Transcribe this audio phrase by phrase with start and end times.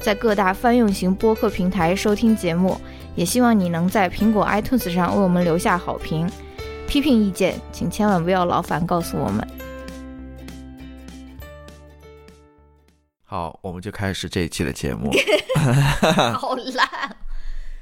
[0.00, 2.80] 在各大泛用型播客平台收听节目，
[3.14, 6.30] 也希望你能在苹果 iTunes 上为我们留下好评。
[6.86, 9.46] 批评意见，请千万不要劳烦告诉我们。
[13.24, 15.12] 好，我们就开始这一期的节目。
[16.34, 17.16] 好烂！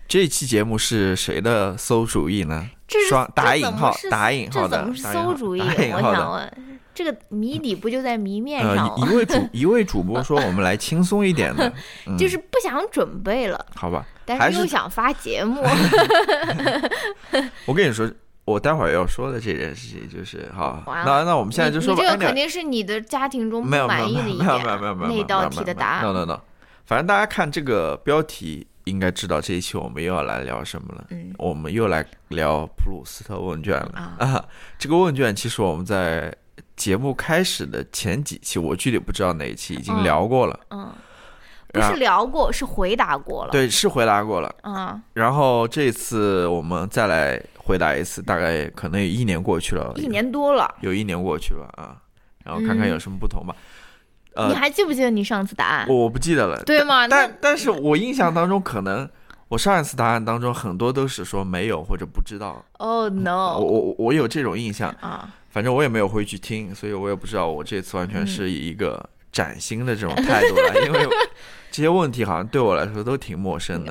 [0.08, 2.68] 这期节目是谁的馊主意呢？
[3.08, 5.60] 双打引号，打引号的馊主意。
[5.60, 6.52] 我想问。
[6.94, 11.70] 这个谜底不就在谜面上一位主一位主播说：“我们来轻松一点的，
[12.16, 14.06] 就是不想准备了，好吧？
[14.24, 15.62] 但是又想发节目。
[17.66, 18.10] 我跟你说，
[18.46, 20.82] 我待会儿要说的这件事情就是好。
[20.86, 26.02] 那那我们现在就说，这个肯定是你的家庭中不满意的一点，没有没有没有没有那道题的答案。
[26.02, 26.40] no no no，
[26.86, 31.04] 反正大家看这个标题，应该知道这一期我们又要来聊什么了。
[31.10, 34.44] 嗯，我们又来聊普鲁斯特问卷了啊。
[34.76, 36.34] 这个问卷其实我们在。
[36.74, 40.60] 节目开始的前几期，我具体不知道哪一期已经聊过了。
[40.70, 40.92] 嗯，
[41.72, 43.50] 不是聊过，是回答过了。
[43.50, 44.54] 对，是回答过了。
[44.62, 51.96] 嗯，然后这次我们再来回答一次，大概可能有一年过去了，一年多了，有一年过去了啊。
[52.44, 53.56] 然后看看有什么不同吧。
[54.48, 55.86] 你还记不记得你上次答案？
[55.88, 56.62] 我不记得了。
[56.64, 57.06] 对吗？
[57.08, 59.08] 但但是我印象当中，可能
[59.48, 62.64] 我上一次答案当中很多都是说没有或者不知道。
[62.78, 63.58] Oh no！
[63.58, 65.32] 我我我有这种印象啊。
[65.50, 71.08] 反正我也没有回去听，所以我也不知道我这次完全是以一个崭新的这种态度来，因为
[71.72, 73.90] 这些问题好像对我来说都挺陌生的。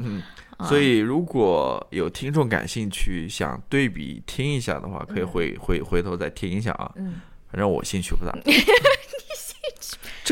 [0.00, 0.22] 嗯，
[0.68, 6.92] 所以如果有听众感兴趣想对比听一下的话，可以回回回头再听一下啊。
[6.96, 7.14] 嗯，
[7.50, 8.32] 反正我兴趣不大。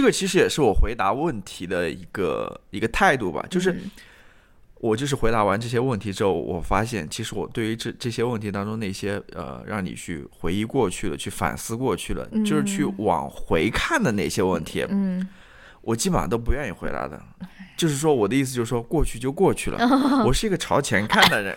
[0.03, 3.81] 这个其实也是我回答问题的一个一个态度吧，就是。
[4.83, 15.25] 我就是回答完这些问题之后，我发现其实我对于这这些问题当中那些呃，让你去回忆过去了、去反思过去了，就是去往回看的那些问题，嗯，
[15.83, 17.23] 我基本上都不愿意回答的。
[17.77, 19.79] 就是说，我的意思就是说，过去就过去了。
[20.27, 21.57] 我是一个朝前看的人，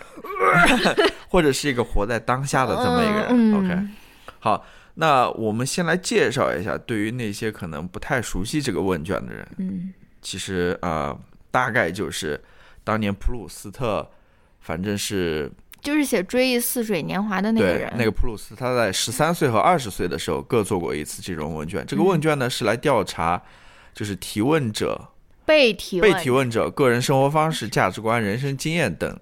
[1.28, 3.54] 或者是一个活在当下的这么一个人。
[3.56, 3.88] OK，
[4.38, 4.64] 好，
[4.96, 11.18] 那我们先来介绍一下，对于那些可能不太熟悉这个问卷的人，嗯，其实呃，
[11.50, 12.38] 大概就是。
[12.86, 14.08] 当年普鲁斯特，
[14.60, 17.92] 反正是就是写《追忆似水年华》的那个人。
[17.98, 21.84] 那个普鲁斯，他在十三岁和二十岁的时候各做过一次这种问卷。
[21.84, 23.42] 这个问卷呢是来调查，
[23.92, 25.08] 就是提问者、
[25.44, 29.18] 被提被提问者个人生活方式、价值观、人生经验等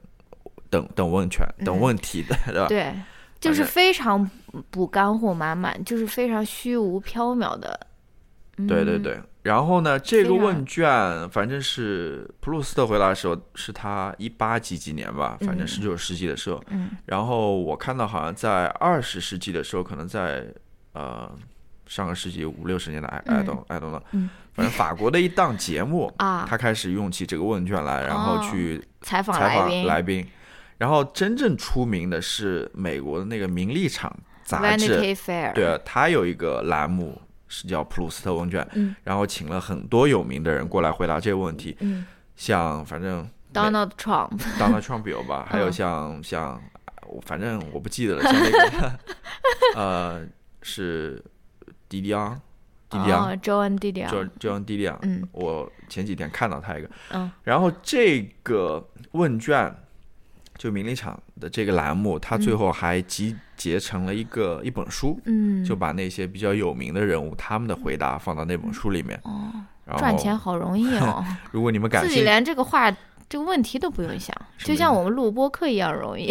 [0.69, 2.67] 等等问卷等问题的，对吧？
[2.69, 2.93] 对，
[3.45, 4.29] 就是非常
[4.71, 7.79] 不干货满满，就是非常虚无缥缈的。
[8.69, 9.21] 对对对。
[9.43, 16.63] 然后呢，这个问卷反正是普鲁斯特回答的时候，是他一八几几年吧，反正十九世纪的时候。
[16.71, 16.93] 嗯。
[17.05, 20.47] 然后我看到好像在二十世纪的时候，可能在
[20.93, 21.31] 呃
[21.87, 24.01] 上个世纪五六十年代，I don't I don't know。
[24.13, 24.31] 嗯。
[24.55, 30.27] 反正法国的一档节目啊，他开始用起这个问卷来，然后去采访采访来宾。
[30.79, 34.11] 然后真正出名的是美国的那个《名利场》
[34.49, 34.99] 杂志，
[35.55, 37.21] 对，它有一个栏目。
[37.47, 38.67] 是叫普鲁斯特问卷，
[39.05, 41.77] 然后请了很多有名的人过来回答这个问题，
[42.35, 46.61] 像反正 Donald Trump，Donald Trump 有吧， 还有像像，
[47.25, 48.99] 反正我不记得了，像那个
[49.77, 50.27] 呃
[50.63, 51.23] 是
[51.89, 52.41] 迪迪昂，
[52.91, 59.73] 迪迪昂，Jo n 迪迪昂，Jo n 迪迪昂，嗯，我前几天看到他一个，嗯，然后这个问卷。
[60.57, 69.21] 就名利场的这个栏目，他最后还集结成了一个一本书，嗯，就把那些比较有名的人物他们的回答放到那本书里面。
[69.25, 69.51] 哦，
[69.99, 71.25] 赚钱好容易哦！
[71.51, 72.91] 如果你们感自己连这个话
[73.29, 76.29] 这个问题都不用想，就像我们录播课一样容易。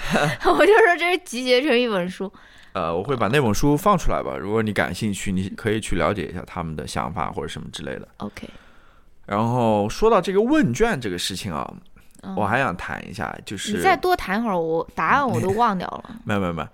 [0.46, 2.32] 我就说这是集结成一本书。
[2.72, 4.36] 呃，我会把那本书放出来吧。
[4.36, 8.08] 如果你感兴趣，你可以去了解一下他们的想法或者什么之类的。
[8.18, 8.48] OK。
[9.26, 11.72] 然后说到这个问卷这个事情啊。
[12.36, 16.16] 我还想谈一下，就是你再多谈会儿，我答案我都忘掉了。
[16.24, 16.68] 没有没有没有，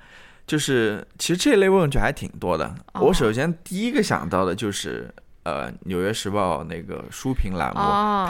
[0.47, 2.75] 就是其实这类问题还挺多的。
[2.95, 5.13] 我首先第一个想到的就是
[5.45, 7.81] 呃，《纽约时报》那个书评栏目，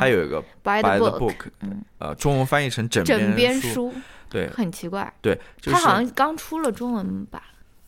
[0.00, 1.36] 它有一个 By the Book，
[1.98, 3.04] 呃，中文翻译成枕
[3.36, 3.92] 边书，
[4.28, 5.12] 对，很奇怪。
[5.20, 7.40] 对，它好像刚出了中文版。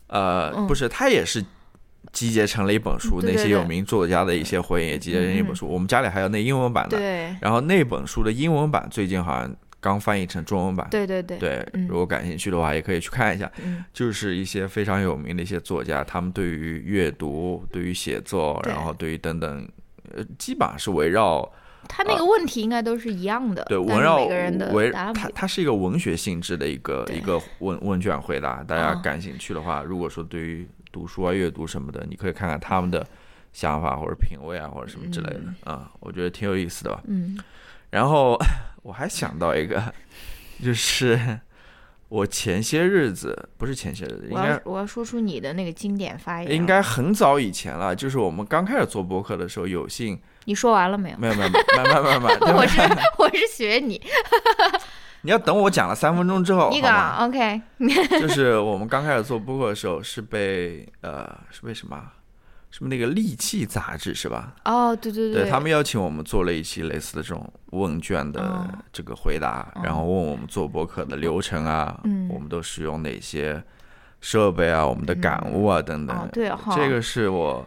[0.08, 1.44] 呃，不是，它也是
[2.14, 5.66] 集结成了一本书，那些有名作家的一些回忆也集结成一本书。
[5.66, 10.86] 我们家里还有那英文版的，对然后那本书的英文版最近好像刚翻译成中文版。
[10.90, 13.50] 对对对，对，嗯如果感兴趣的话，也可以去看一下。
[13.62, 19.68] 嗯就是一些非常有名的一些作家，他们对于阅读、对于写作，然后对于等等，
[20.14, 21.46] 呃，基本上是围绕
[21.88, 28.62] 他那个问题应该都是一样的，对围绕每个人的围答案它它是一个文学性质的一个一个问问卷回答。
[28.62, 33.04] 大家哦感兴趣的话，如果说对于读书啊、阅读什么的，你可以看看他们的
[33.52, 35.42] 想法或者品味啊，或者什么之类的。
[35.68, 37.02] 啊、我觉得挺有意思的吧。
[37.08, 37.36] 嗯。
[37.90, 38.38] 然后
[38.84, 39.82] 我还想到一个，
[40.62, 41.40] 就是
[42.08, 51.18] 我前些日子不是前些日子，应该我要我要说出你的那个经典发言，应该很早以前了，就是我们刚开始做播客的时候，有幸你说完了没有？
[51.18, 52.56] 没有没有没有没有没有。
[52.56, 52.80] 我是
[53.18, 54.00] 我是学你，
[55.24, 57.16] 你要等我讲了三分钟之后，你好吗？
[57.18, 57.62] 讲 OK，
[58.20, 62.12] 就是我们刚开始做播客的时候，是被呃是被什么啊？
[62.70, 64.52] 是不是那个《利器》杂志是吧？
[64.66, 73.62] 哦，对对对他们邀请我们做了一期类似的这种问卷的哦这个回答，然后问我们做播客的流程啊，嗯我们都使用哪些
[74.20, 76.14] 设备啊，我们的感悟啊、等等。
[76.14, 77.66] 哦对哈，这个是我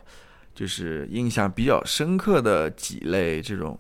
[0.54, 3.80] 就是印象比较深刻的几类这种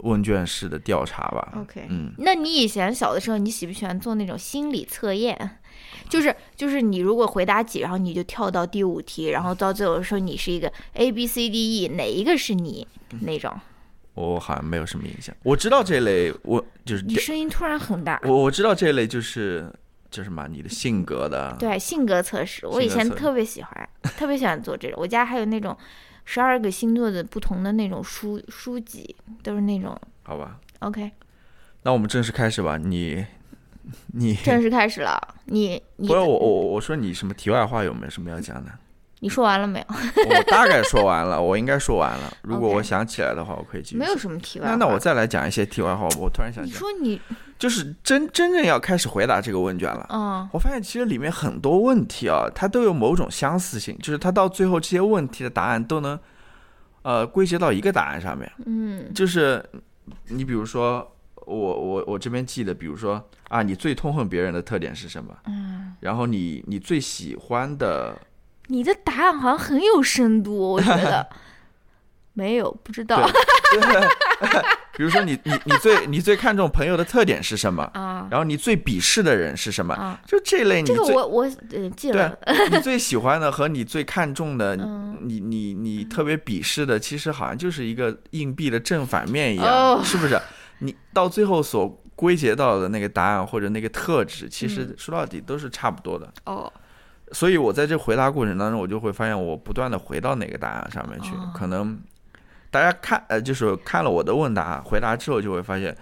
[0.00, 1.52] 问卷式的调查吧。
[1.60, 5.58] OK，嗯，那你以前小的时候，你喜不喜欢做那种心理测验？
[6.08, 12.86] 就是就是你如果回答几，然后你就跳到第五题，然后到最后说你是一个 A B C D E 哪一个是你
[13.22, 13.52] 那种？
[14.14, 15.34] 我好像没有什么印象。
[15.42, 18.20] 我知道这类我就是你声音突然很大。
[18.24, 19.70] 我我知道这类就是
[20.10, 24.98] 就什么你的性格的，对性格测试，我以前特别喜欢，特别喜欢做这种。
[24.98, 25.76] 我家还有那种
[26.26, 29.98] 十二个星座的不同的那种书书籍，都是那种。
[30.24, 31.10] 好吧？OK，
[31.84, 32.76] 那我们正式开始吧。
[32.76, 33.24] 你
[34.08, 35.18] 你正式开始了。
[35.46, 38.70] 你你不是我我我说你什么题外话有没有什么要讲的？
[39.20, 39.86] 你说完了没有？
[40.28, 42.32] 我大概说完了，我应该说完了。
[42.42, 43.96] 如果我想起来的话，我可以继续。
[43.96, 44.70] 没有什么题外话。
[44.72, 46.06] 那那我再来讲一些题外话。
[46.18, 47.20] 我突然想你起来，说你
[47.58, 50.06] 就是真真正要开始回答这个问卷了。
[50.10, 56.18] 嗯我发现其实里面很多问题啊，它都有某种相似性，就是它到最后这些问题的答案都能，
[57.02, 58.50] 呃，归结到一个答案上面。
[58.66, 59.64] 嗯就是
[60.28, 61.10] 你比如说，
[61.46, 65.34] 我我我这边记得，比如说啊，你最痛恨别人的特点是什么？
[65.46, 68.14] 嗯，然后你你最喜欢的，
[68.68, 71.26] 你的答案好像很有深度，我觉得
[72.34, 73.26] 没有不知道
[74.96, 77.82] 比如说你你你最你最看重朋友的特点是什么？
[77.94, 79.94] 啊然后你最鄙视的人是什么？
[79.94, 80.20] 啊。
[80.26, 81.42] 就这类你这个最我我
[81.72, 82.38] 呃记对了，
[82.70, 89.66] 你最喜欢的 和你最看重的，嗯你你你特别鄙视的，其实好像就是一个硬币的正反面一样，
[89.96, 90.38] 哦是不是？
[90.80, 96.30] 你到最后所归结到的那个答案或者那个特质，其实嗯说到底都是差不多的。
[96.44, 96.70] 哦
[97.32, 101.98] 所以我在这回答过程当中，我就会发现我不断的回到哪个答案上面去，哦可能
[102.70, 105.96] 大家看呃，就是看了我的问答回答之后，就会发现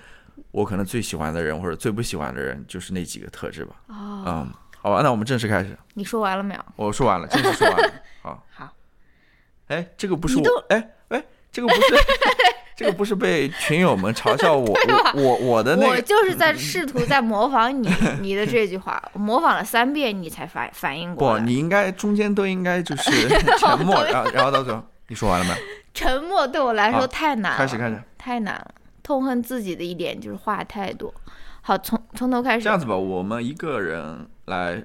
[0.51, 3.75] 我可能最喜欢的人或者最不喜欢的人就是那几个特质吧。
[3.87, 5.77] 哦，嗯，好吧，那我们正式开始。
[5.95, 6.65] 你说完了没有？
[6.77, 7.93] 我说完了，正式说完了。
[8.23, 8.73] 好，好，
[9.69, 11.81] 哎，这个不是我，哎哎，这个不是
[12.77, 14.67] 这个不是被群友们嘲笑我
[15.15, 17.89] 我我我的那我，就是在试图在模仿你
[18.21, 23.29] 你的这句话，模仿了三遍，你才反反应过来不，你应该中间都应该就是
[23.59, 25.55] 沉默，然后然后到最后你说完了没？
[25.95, 28.71] 沉默对我来说太难了，开始开始，太难了。
[29.03, 31.13] 痛恨自己的一点就是话太多。
[31.63, 32.65] 好，从从头开始。
[32.65, 34.85] 这样子吧，我们一个人来。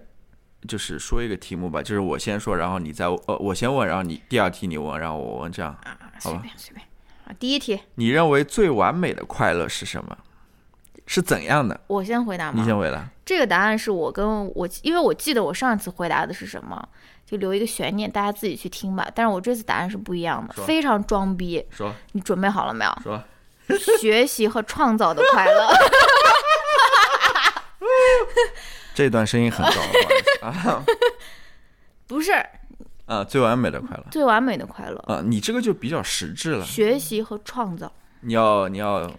[0.68, 5.74] 就是说一个题目吧，就是我先说，然后你再呃，我先问，然后你第二题你问，然后我问，这样。
[5.82, 6.86] 好吧随吧便随便。
[7.30, 10.18] 啊，第一题你认为最完美的快乐是什么？
[11.06, 11.80] 是怎样的？
[11.88, 12.54] 我先回答吗？
[12.58, 13.08] 你先回答。
[13.26, 16.88] 这个答案是我跟我，因为我记得我上一次回答的是什么，
[17.26, 19.08] 就留一个悬念，大家自己去听吧。
[19.14, 21.66] 但是我这次答案是不一样的，非常装逼。
[21.72, 22.92] 说你准备好了没有？
[23.04, 23.24] 说，
[24.00, 25.70] 学习和创造的快乐。
[28.94, 30.84] 这段声音很高，啊。
[32.06, 32.32] 不是
[33.10, 34.06] 啊，最完美的快乐。
[34.12, 36.63] 最完美的快乐，啊，你这个就比较实质了。
[36.63, 39.12] 学习和创造你要你要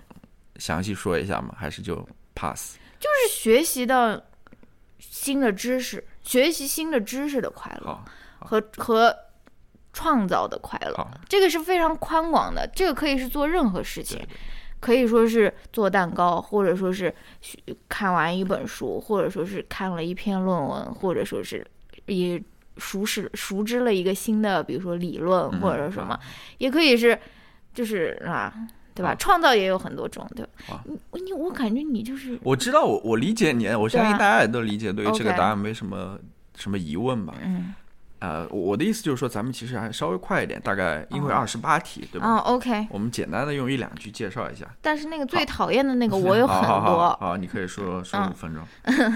[0.56, 1.52] 详细说一下吗？
[1.59, 2.76] 还是就 pass？
[3.00, 4.20] 就是学习到
[4.99, 7.99] 新的知识，学习新的知识的快乐，
[8.38, 9.12] 和和
[9.92, 11.06] 创造的快乐。
[11.28, 14.28] 这个是非常宽广的，这个可以是做任何事情对，对
[14.78, 21.66] 可以说是做蛋糕，或者说是学看完一本书，或者说是看了一篇论文，或者说是
[22.06, 22.40] 也
[22.80, 26.18] 熟识熟知了一个新的，比如说理论嗯或者什么，
[26.58, 27.16] 也可以是
[27.72, 28.52] 就是啊，
[28.94, 29.10] 对吧？
[29.10, 30.80] 好创造也有很多种，对吧好？
[31.12, 36.18] 你你我感觉你就是我知道，我我理解你，我相信大家也都理解，对于这个答案没什么
[36.56, 37.34] 什么疑问吧？
[37.44, 37.75] 嗯
[38.20, 42.26] 呃，我的意思就是说，咱们其实还稍微快一点，大概因为哦二十八题，对吧？
[42.26, 42.87] 啊，OK。
[42.90, 44.66] 我们简单的用一两句介绍一下。
[44.82, 48.62] 但是那个最讨厌的那个 我有很多，好，你可以说说嗯五分钟。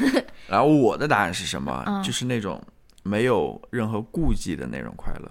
[0.49, 1.85] 然后我的答案是什么？
[1.87, 2.59] 嗯就是那种
[3.04, 5.30] 没有任何顾忌的那种快乐，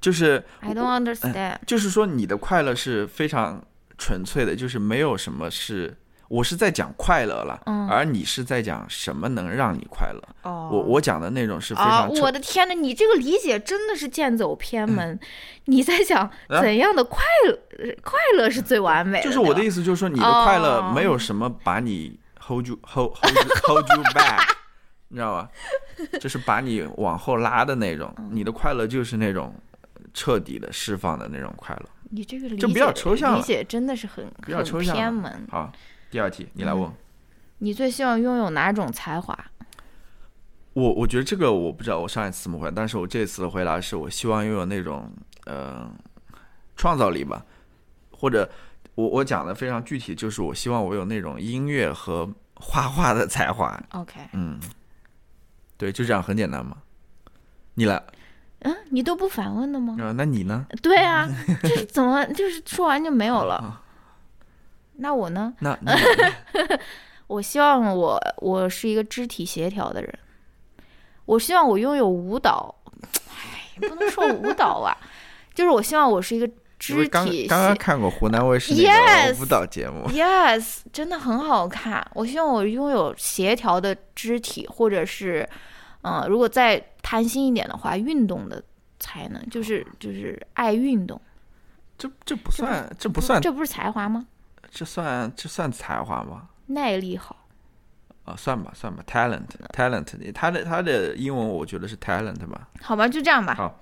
[0.00, 1.58] 就是 I don't understand。
[1.64, 3.64] 就是说你的快乐是非常
[3.96, 5.96] 纯粹的，就是没有什么是。
[6.26, 10.20] 我是在讲快乐了，嗯而你是在讲什么能让你快乐。
[10.42, 15.20] 哦我我讲的那种是非啊，常纯、我的天呐，你这个理解真的是剑走偏门。
[15.66, 19.24] 你在讲啊怎样的快乐，快乐是最完美的。
[19.24, 19.82] 就是我的意思。
[19.82, 24.48] 就是说你的快乐哦没有什么把你 hold you hold hold you, hold you back，
[25.14, 25.48] 你知道吧？
[26.18, 28.12] 就是把你往后拉的那种。
[28.18, 29.54] 嗯你的快乐就是那种
[30.12, 31.88] 彻底的释放的那种快乐。
[32.10, 35.46] 你这个理就比较解抽象理解真的是很比较很抽象偏门。
[35.48, 35.72] 好，
[36.10, 36.90] 第二题你来问。
[37.58, 39.38] 你最希望拥有哪种才华？
[40.72, 45.08] 我我觉得这个我不知道我上一次怎么回答，但是我这次的回答是我希望拥有那种
[45.46, 45.88] 呃
[46.74, 47.46] 创造力吧，
[48.10, 48.50] 或者
[48.96, 53.80] 我我讲的非常具体，就是我希望我有那种音乐和画画的才华。
[53.92, 54.58] OK，嗯，
[55.84, 56.78] 对，就这样，很简单嘛。
[57.74, 58.02] 你来，
[58.60, 59.96] 嗯，你都不反问的吗？
[59.98, 60.64] 呃，那你呢？
[60.80, 61.28] 对啊，
[61.62, 63.82] 就是怎么就是说完就没有了？
[64.94, 65.52] 那我呢？
[65.58, 65.92] 那 那
[67.26, 70.18] 我希望我我是一个肢体协调的人，
[71.26, 72.74] 我希望我拥有舞蹈，
[73.28, 74.96] 哎，不能说舞蹈吧，
[75.52, 76.48] 就是我希望我是一个
[76.78, 77.26] 肢体刚
[77.58, 82.06] 刚协看过湖南卫视那个舞蹈节目 Yes，真的很好看。
[82.14, 85.48] 我希望我拥有协调的肢体，或者是，
[86.04, 88.62] 嗯、如果再贪心一点的话，运动的
[88.98, 91.20] 才能，就是就是爱运动。
[91.98, 94.26] 这这不算，这不算，这不是才华吗？
[94.70, 96.48] 这算这算才华吗？
[96.66, 97.36] 耐力好。
[98.24, 102.68] 啊，算吧，算吧，talent，talent，他的他的英文我觉得是 talent 吧。
[102.80, 103.54] 好吧，就这样吧。
[103.54, 103.80] 好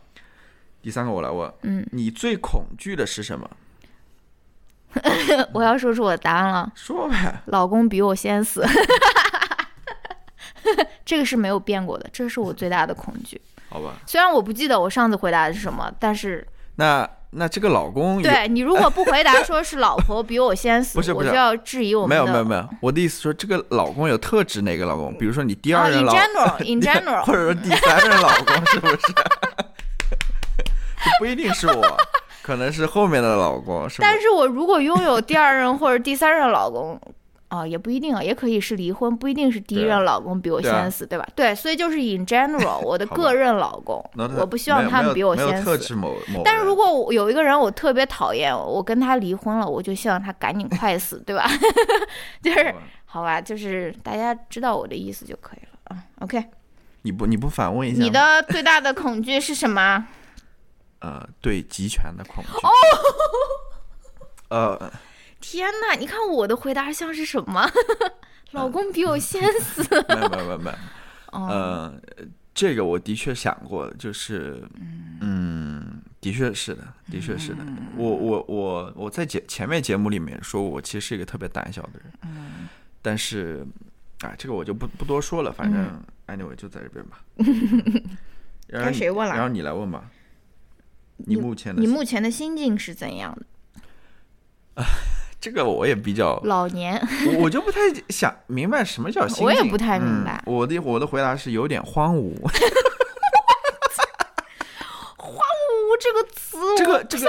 [0.82, 3.48] 第三个我来问，嗯，你最恐惧的是什么？
[5.54, 6.72] 我要说出我的答案了。
[6.74, 7.40] 说呗。
[7.46, 8.66] 老公比我先死，
[11.04, 13.40] 这个是没有变过的，这是我最大的恐惧。
[13.68, 25.16] 好吧，虽然我不记得我上次回答的是什么，但是那那这个老公对你如果不回答说是老婆 比我先死，不是不是我就要质疑我们没有没有没有，我的意思说这个老公有特指哪个老公？
[25.16, 28.96] 比如说你第啊，in 二任老，general，in 或 general，或者说第三任老公是不是？
[31.04, 31.96] 这不一定是我，
[32.42, 33.88] 可能是后面的老公？
[33.98, 37.00] 但是我如果拥有第二任或者第三任老公。
[37.52, 41.28] 啊，也不一定啊，也可以是离婚，不一定是第一任老公比我先死，对吧？
[41.36, 44.02] 对，所以就是 in general，我的个人老公
[44.38, 45.78] 我不希望他们比我先死。
[46.42, 51.46] 但是如果有一个人我特别讨厌，我跟他离婚了，我就希望他赶紧快死，对吧？
[52.42, 56.02] 就是好吧，就是大家知道我的意思就可以了啊。
[56.20, 56.42] OK，
[57.02, 58.02] 你不你不反问一下？
[58.02, 60.06] 你的最大的恐惧是什么？
[61.00, 62.50] 呃对集权的恐惧。
[62.62, 62.70] 哦
[64.48, 64.92] 呃，
[65.42, 67.68] 天哪，你看我的回答像是什么？
[68.52, 69.82] 老公比我先死。
[70.08, 70.76] 没有没有没有没有，
[71.38, 72.00] 哦，呃，
[72.54, 74.62] 这个我的确想过，就是，
[75.20, 77.64] 嗯，的确是的，的确是的。
[77.96, 82.68] 我我我我在节前面节目里面说，我其实是一个特别胆小的人，嗯
[83.02, 83.66] 但是，
[84.20, 87.20] 啊，这个我就不不多说了，反正 anyway 就在这边吧。
[88.68, 90.08] 然后你该谁问了然后你来问吧。
[91.16, 93.36] 你目前的你目前的心境是怎样
[94.76, 94.84] 的？
[95.42, 96.96] 这个我也比较，老年，
[97.26, 97.80] 我我就不太
[98.10, 99.44] 想明白什么叫心境。
[99.44, 102.32] 我也不太明白嗯我的我的回答是有点荒芜。
[105.18, 107.28] 荒芜这个词，这个这个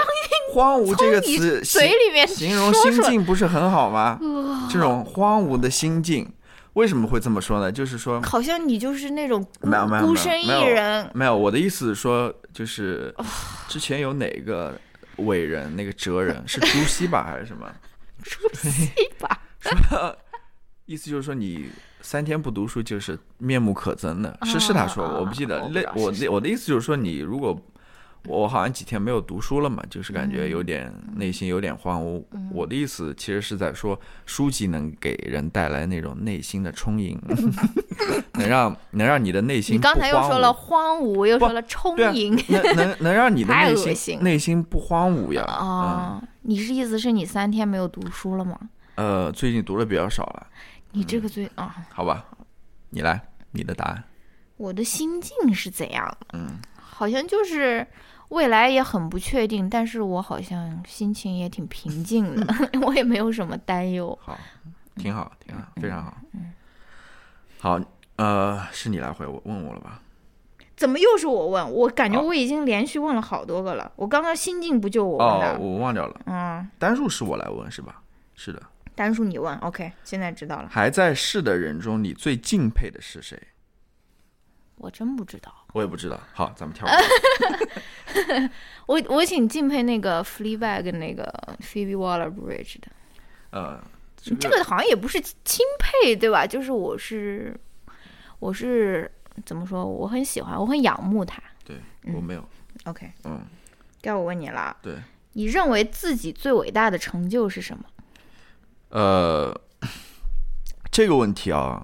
[0.54, 4.20] 荒芜这个词嘴里面形容心境不是很好吗？
[4.70, 6.32] 这种荒芜的心境，
[6.74, 7.72] 为什么会这么说呢？
[7.72, 13.12] 就是说，好像你就是那种孤没有没有孤身一人，没有我的意思是说，就是
[13.68, 14.80] 之前有哪个
[15.16, 17.68] 伟人，那个哲人是朱熹吧，还是什么？
[18.24, 18.90] 出息
[19.20, 19.42] 吧？
[20.86, 21.70] 意思就是说你。
[22.06, 25.70] 三天不读书就是面目可憎的，是是他说的，啊我不记得。
[25.70, 27.58] 那我的我的意思就是说，你如果
[28.28, 32.22] 我好像几天没有读书了嘛，就是感觉有点内心有点荒芜。
[32.34, 37.18] 嗯我的意思其实是在说，书籍能给人带来那种内心的充盈，
[38.36, 45.44] 能让能让你的内心你刚才又说了荒芜，又说了充盈能能能让你的内心内心不荒芜呀。
[45.44, 46.22] 啊！
[46.44, 48.58] 你是意思是你三天没有读书了吗？
[48.96, 50.48] 嗯，呃，最近读的比较少了，
[50.92, 52.26] 你这个最啊，好吧，
[52.90, 53.20] 你来，
[53.52, 54.04] 你的答案。
[54.58, 56.28] 我的心境是怎样的？
[56.34, 57.86] 嗯，好像就是
[58.30, 62.46] 未来也很不确定，但是我好像心情也挺平静的，
[62.86, 64.18] 我也没有什么担忧。
[64.22, 64.38] 好，
[64.96, 66.18] 挺好，挺好，嗯非常好。
[67.60, 67.80] 好，
[68.18, 70.02] 呃，是你来回我问我了吧？
[70.76, 71.72] 怎么又是我问？
[71.72, 73.92] 我感觉哦我已经连续问了好多个了。
[73.96, 75.60] 我刚刚心境不就我问哦，的？
[75.60, 78.02] 我忘掉了，嗯，单数是我来问是吧？
[78.36, 78.62] 是的。
[78.96, 80.70] 单数你问，OK，现在知道了。
[80.70, 83.42] 还在世的人中，你最敬佩的是谁？
[84.76, 85.52] 我真不知道。
[85.74, 86.20] 我也不知道。
[86.34, 88.50] 好，咱们跳过。
[88.86, 92.88] 我我挺敬佩那个 Fleabag 那个 Phoebe Waller-Bridge 的。
[93.52, 93.80] 呃，
[94.40, 96.46] 这个好像也不是钦佩，对吧？
[96.46, 97.56] 就是我是
[98.40, 99.10] 我是
[99.46, 99.86] 怎么说？
[99.86, 101.42] 我很喜欢，我很仰慕他。
[101.66, 102.44] 对嗯我没有。
[102.86, 103.42] OK，嗯，
[104.02, 104.76] 该我问你了。
[104.82, 104.96] 对。
[105.34, 107.84] 你认为自己最伟大的成就是什么？
[108.90, 109.62] 呃，
[110.92, 111.84] 这个问题啊，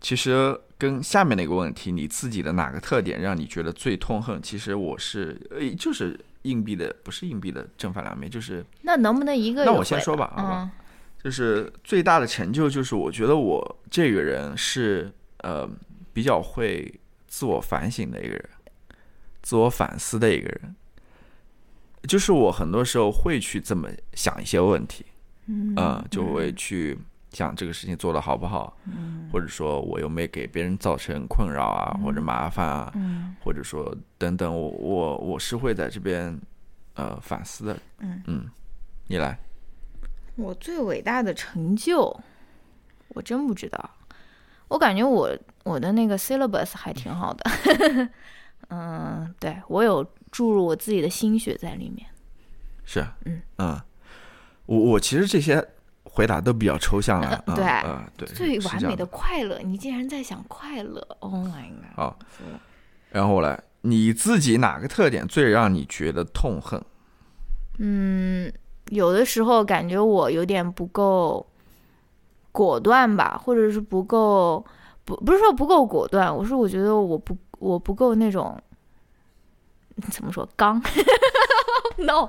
[0.00, 4.40] 其实跟下面那个问题，你自己的哪个特点让你觉得最痛恨？
[4.40, 9.64] 其实我是，呃，就是硬币的，不是硬币的正反两面，就是那能不能一个？
[9.64, 10.70] 那我先说吧好吧嗯
[11.22, 15.68] 就是最大的成就，就是我觉得我这个人是呃
[16.12, 18.48] 比较会自我反省的一个人，
[19.42, 20.74] 自我反思的一个人。
[22.08, 25.04] 就是我很多时候会去这么想一些问题，
[25.46, 26.98] 嗯嗯，就会去
[27.30, 36.40] 想这个事情做的好不好，嗯或者说我有没有给别人造成困扰啊，或者麻烦啊，嗯或者说等等，我我我是会在这边
[36.94, 38.48] 呃反思的，嗯
[39.06, 39.38] 你来，
[40.36, 42.18] 我最伟大的成就，
[43.08, 43.90] 我真不知道。
[44.70, 45.28] 我感觉我
[45.64, 47.50] 我的那个 syllabus 还挺好的，
[48.70, 52.06] 嗯，对我有注入我自己的心血在里面。
[52.84, 53.04] 是，
[53.58, 53.80] 嗯
[54.66, 55.62] 我我其实这些
[56.04, 59.04] 回答都比较抽象了，呃对嗯嗯对，最完美的。
[59.06, 61.96] 快乐，你竟然在想快乐？Oh my god！
[61.96, 62.18] 好，
[63.10, 66.80] 然后我来，你自己哪个特点最让你觉得痛恨？
[67.78, 68.52] 嗯，
[68.90, 71.44] 有的时候感觉我有点不够
[72.52, 74.64] 果断吧，或者是不够
[75.04, 78.60] 不不是说不够果断，我说我觉得我不我不够那种
[80.10, 80.80] 怎么说刚，
[81.98, 82.28] no，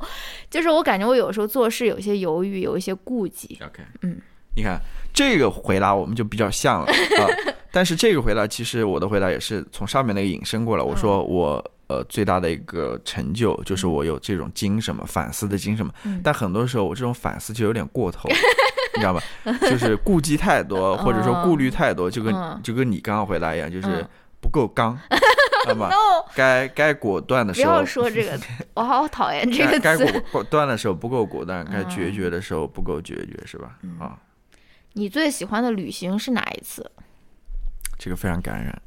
[0.49, 3.57] 就是我感觉我有时候做事有些犹豫，有一些顾忌。
[3.65, 4.19] OK，嗯，
[4.55, 4.79] 你看
[5.13, 7.27] 这个回答我们就比较像了啊，
[7.71, 10.83] 但是这个回答其实我的回答也是从上面那个引申过来。
[10.83, 15.93] 我说我呃最大的一个成就就是我有这种精神嘛，反思的精神嘛。
[16.03, 18.35] 嗯但很多时候我这种反思就有点过头，你
[19.01, 19.21] 知道吧？
[19.69, 24.07] 就是顾忌太多，或者说顾虑太多，就跟嗯就跟你刚刚回答一样，就是嗯
[24.39, 24.97] 不够刚，
[25.63, 25.89] 知道吧？
[26.35, 28.39] 该该果断的时候不要说这个，
[28.75, 29.97] 我好讨厌这个该。
[29.97, 33.77] 果果断的时候不够果断，该决嗯绝的时候不够决绝，是吧？
[33.99, 34.17] 啊，
[34.93, 36.89] 你最喜欢的旅行是哪一次？
[37.99, 38.81] 这个非常感人。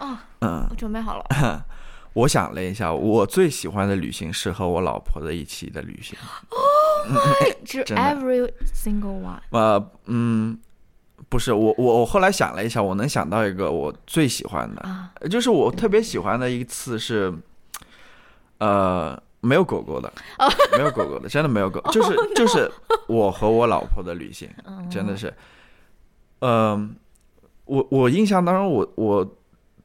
[0.00, 1.64] 哦，嗯，我准备好了。
[2.18, 6.18] 我想了一下，我最喜欢的旅行是和我老婆的一起的旅行。
[7.64, 9.38] 是 真的 every single one。
[9.50, 10.58] 呃，嗯，
[11.28, 17.32] 不是我我我后来想了一下，我能想到一个我最喜欢的，啊，就是我特别喜欢的一次是，
[18.58, 20.12] 呃，没有狗狗的，
[20.76, 22.68] 没有狗狗的，真的没有狗， 就是就是
[23.06, 24.50] 我和我老婆的旅行，
[24.90, 25.32] 真的是，
[26.40, 26.96] 嗯、
[27.64, 29.36] 我我印象当中，我我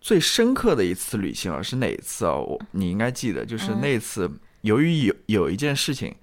[0.03, 2.33] 最深刻的一次旅行啊是哪一次啊？
[2.33, 3.79] 我你应该记得，就是嗯。
[3.81, 4.29] 那次，
[4.61, 6.13] 由于有有一件事情，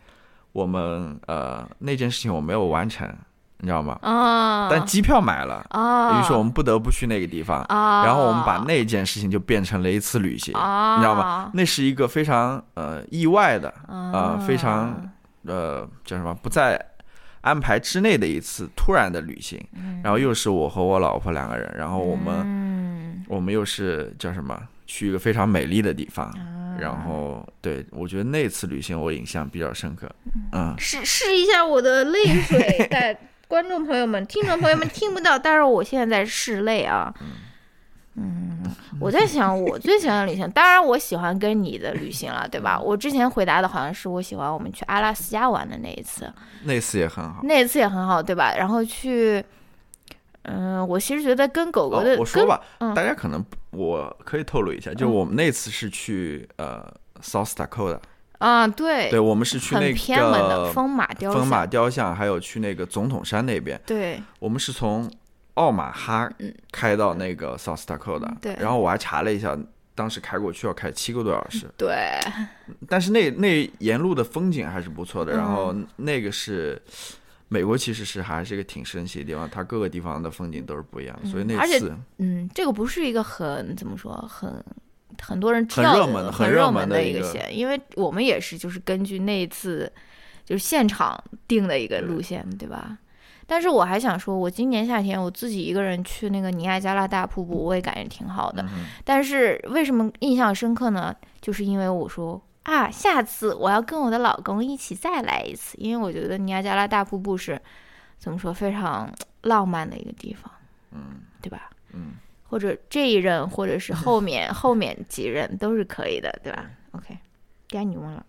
[0.53, 3.09] 我们呃那件事情我没有完成，
[3.61, 3.99] 你知道吗？
[4.03, 11.51] 啊，但机票买了，啊，于是我们不得不去那个地方，啊，然后我们把那件事情就变成了一次旅行，啊，你知道吗？
[11.55, 14.13] 那是一个非常呃意外的，啊。
[14.13, 15.11] 呃非常
[15.47, 16.79] 呃叫什么不在
[17.41, 19.59] 安排之内的一次突然的旅行，
[20.05, 22.70] 然后又是我和我老婆两个人，然后我们、嗯，
[23.31, 30.11] 我们又是叫什么去一个非常美丽的地方，啊然后对我觉得那次旅行我印象比较深刻，
[30.53, 33.17] 嗯，试试一下我的泪水， 在
[33.47, 37.15] 观众朋友们、听众朋友们听不到，但是我现在在拭泪啊。
[38.17, 38.63] 嗯，
[38.99, 42.79] 我在想，我最喜欢的旅行，当然我喜欢跟你的旅行了，对吧？
[42.79, 46.31] 我之前回答的好像是我喜欢我们去阿拉斯加玩的那一次，
[46.65, 47.41] 那次也很好。
[47.45, 48.53] 那一次也很好，对吧？
[48.57, 49.43] 然后去，
[50.43, 56.87] 嗯，我其实觉得跟狗狗的，哦，我说吧，嗯大家可能我可以透露一下，就我们那次是去呃
[57.23, 58.01] South Dakota，跟
[58.39, 65.11] 啊，对，对，我们是去那个偏门的个风马雕像，风马雕像，还有去那个总统山那边，对，我们是从
[65.55, 66.55] 奥马哈嗯。
[66.73, 68.57] 开到那个 South Dakota，对。
[68.59, 69.57] 然后我还查了一下。
[69.93, 72.19] 当时开过去要开七个多小时，对，
[72.89, 75.37] 但是那那沿路的风景还是不错的。
[75.37, 75.75] 然后。
[75.75, 76.81] 嗯那个是
[77.51, 81.29] 美国，其实是还是一个挺神奇的地方，它各个地方的风景都是不一样的。
[81.29, 84.65] 所以那次嗯，这个不是一个很怎么说很。
[85.21, 89.93] 很多人知很道热门的很很热门的一个线，因为我们也是就是根据那一次
[90.47, 92.97] 就是现场定的一个路线，对吧？
[93.47, 98.63] 但是我还想说，我今年夏天我自己一个人去那个尼亚加拉大瀑布，我也感觉挺好的。
[98.63, 101.15] 嗯但是为什么印象深刻呢？
[101.43, 107.61] 就是因为我说啊，下次我要跟我的老公一起再来一次，因为我觉得尼亚加拉大瀑布是
[108.19, 110.53] 怎么说非常浪漫的一个地方，
[110.93, 111.71] 嗯对吧？
[111.93, 112.13] 嗯，
[112.45, 117.19] 或者这一任，或者是后面后面几任都是可以的，对吧？OK，
[117.69, 118.25] 该你问了。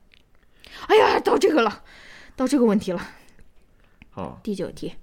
[0.88, 1.84] 哎呀，到这个了，
[2.36, 3.06] 到这个问题了。
[4.12, 4.96] 好，第九题，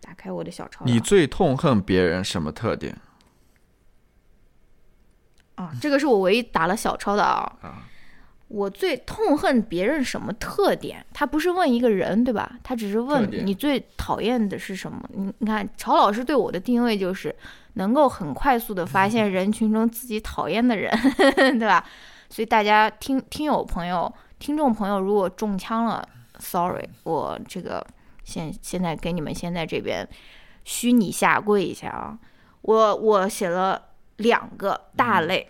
[0.00, 0.84] 打开我的小抄。
[0.84, 2.96] 你最痛恨别人什么特点
[5.54, 7.56] 啊，这个是我唯一打了小抄的啊。
[7.62, 7.88] 啊？
[8.48, 11.04] 我最痛恨别人什么特点？
[11.12, 12.58] 他不是问一个人，对吧？
[12.62, 15.02] 他只是问点你最讨厌的是什么。
[15.12, 17.34] 你你看，曹老师对我的定位就是
[17.74, 20.96] 能够很快速的发现人群中自己讨厌的人，
[21.58, 21.84] 对吧？
[22.30, 27.84] 所以大家听听友朋友、听众朋友，如果中枪了，sorry，我这个
[28.22, 30.08] 现现在给你们先在这边
[30.64, 32.18] 虚拟下跪一下啊！
[32.62, 33.80] 我我写了
[34.16, 35.48] 两个大类。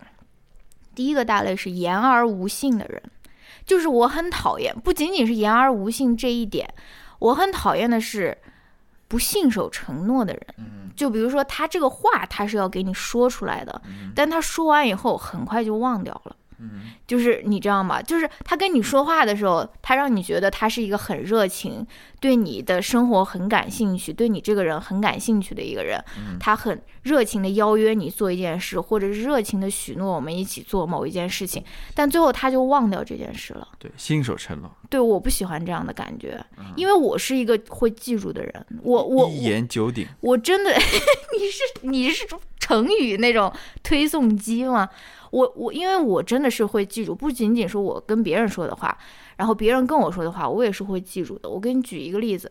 [0.97, 3.01] 第一个大类是言而无信的人，
[3.65, 6.69] 就是我很讨厌，不仅仅是言而无信这一点，
[7.21, 8.37] 我很讨厌的是
[9.07, 10.47] 不信守承诺的人。
[10.97, 13.83] 就比如说他这个话他是要给你说出来的，
[14.15, 16.35] 但他说完以后很快就忘掉了。
[17.07, 18.01] 就是你知道吗？
[18.01, 21.87] 就是他跟你说话的时候，他让你觉得他是一个很热情，
[22.21, 26.03] 对你的生活很感兴趣，对你这个人很感兴趣的一个人。
[26.41, 31.63] 他很热情的邀约你做一件事，或者是热情的许诺我们一起做某一件事情，
[31.95, 33.69] 但最后他就忘掉这件事了。
[33.79, 36.43] 对，信守承诺，对，我不喜欢这样的感觉，
[36.75, 38.67] 因为我是一个会记住的人。
[38.83, 40.07] 我我一言九鼎。
[40.21, 40.71] 我真的，
[41.39, 42.27] 你是你是
[42.59, 44.89] 成语那种推送机吗？
[45.37, 48.97] 我我因为我真的是会记住，不仅仅是我跟别人说的话，
[49.37, 51.49] 然后别人跟我说的话，我也是会记住的。
[51.51, 52.51] 我给你举一个例子，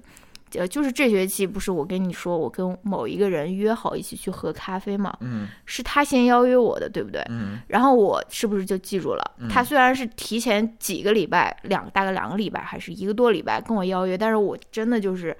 [0.53, 7.25] 呃，就是这学期不是我跟你说，我跟某一个人约好一起去喝咖啡嘛，嗯是他先邀约我的，对不对？
[7.29, 9.31] 嗯然后我是不是就记住了？
[9.49, 15.35] 他虽然是提前几个礼拜，两大概两个礼拜还是一个多礼拜跟我邀约，但是我真的就是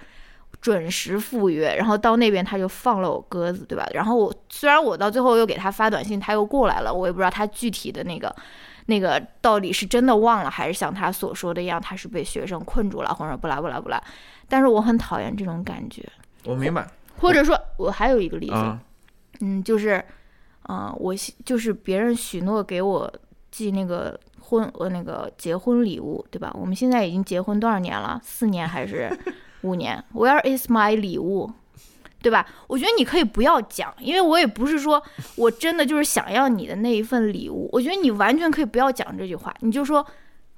[0.66, 3.88] 准时赴约，然后到那边他就放了我鸽子，对吧？
[3.94, 8.36] 然后我虽然我到最后又给他发短信，他又过来了，我也不知道他具体的那个
[8.88, 14.02] 那个到底是真的忘了，还是像他所说的一样，他是被学生困住了，或者不拉不拉不拉。
[14.50, 16.04] 但是我很讨厌这种感觉，
[16.46, 16.88] 我明白
[17.20, 18.80] 或者说，我还有一个例子，啊。
[19.42, 20.04] 嗯，就是，
[20.64, 21.14] 啊、我
[21.46, 23.14] 就是别人许诺给我
[23.52, 26.52] 寄那个婚呃那个结婚礼物，对吧？
[26.56, 28.20] 我们现在已经结婚多少年了？
[28.24, 29.16] 四年还是
[29.66, 31.52] 五年？Where is my 礼物？
[32.22, 32.46] 对吧？
[32.68, 35.02] 我觉得你可以不要讲，因为我也不是说
[35.36, 37.70] 我真的就是想要你的那一份礼物。
[37.72, 40.04] 我觉得你完全可以不要讲这句话，你就说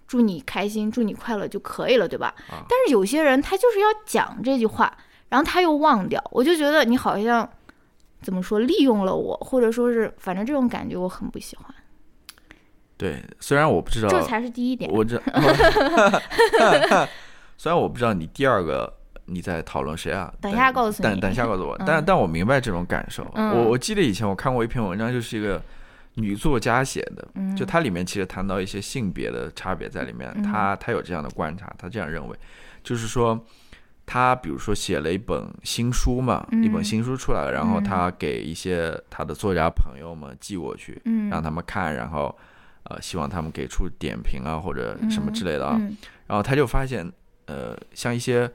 [0.08, 2.34] 祝你开心，祝你快乐就可以了，对吧？
[2.50, 4.98] 啊但是有些人他就是要讲这句话，
[5.30, 7.50] 然后他又忘掉，我就觉得你好像
[8.22, 11.66] 怎么说利用了我，或者说是反正这种感觉我很不喜欢。
[12.96, 14.90] 对，虽然我不知道，这才是第一点。
[14.90, 15.22] 我这
[17.58, 18.97] 虽然我不知道你第二个
[19.28, 21.86] 你在讨论谁啊，等一下告诉你等等下告诉我， 嗯。
[21.86, 23.30] 但但我明白这种感受。
[23.36, 23.52] 嗯。
[23.52, 25.62] 我我记得以前我看过一篇文章，就是一个
[26.16, 27.56] 女作家写的，嗯。
[27.56, 30.44] 就它里面其实谈到一些性别的差别在里面，嗯。
[30.44, 32.36] 她她有这样的观察，她这样认为，
[32.84, 33.40] 就是说。
[34.10, 36.64] 她比如说写了一本新书嘛，嗯。
[36.64, 37.84] 一本新书出来了，然后嗯。
[37.84, 42.34] 她给一些她的作家朋友们寄过去，嗯，让他们看，然后
[42.84, 45.76] 呃，希望他们给出点评啊或者什么之类的啊。
[45.78, 45.98] 嗯。
[46.26, 47.12] 然后她就发现，
[47.48, 48.50] 呃，像一些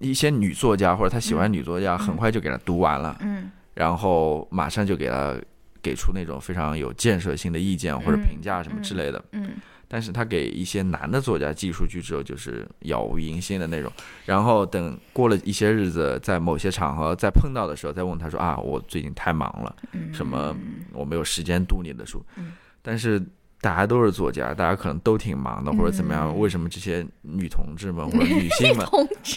[0.00, 3.50] 一些女作家或者他喜欢女作家，很快就给他读完了，嗯。
[3.74, 5.36] 然后马上就给他
[5.82, 8.22] 给出那种非常有建设性的意见或者嗯。
[8.22, 9.24] 评价什么之类的。
[9.32, 9.50] 嗯。
[9.88, 13.92] 但是他给一些男的作家寄出去之后，就是杳无音信的那种。
[14.24, 19.76] 然后等过了一些日子，在某些场合再碰到的时候，再问他说啊，我最近太忙了。
[19.92, 20.52] 嗯，什么
[20.92, 22.54] 我没有时间读你的书，嗯。
[22.82, 23.24] 但是
[23.66, 26.28] 大家都是作家，大家可能都挺忙的，或者怎么样？
[26.28, 28.86] 嗯为什么这些女同志们 或者女性们，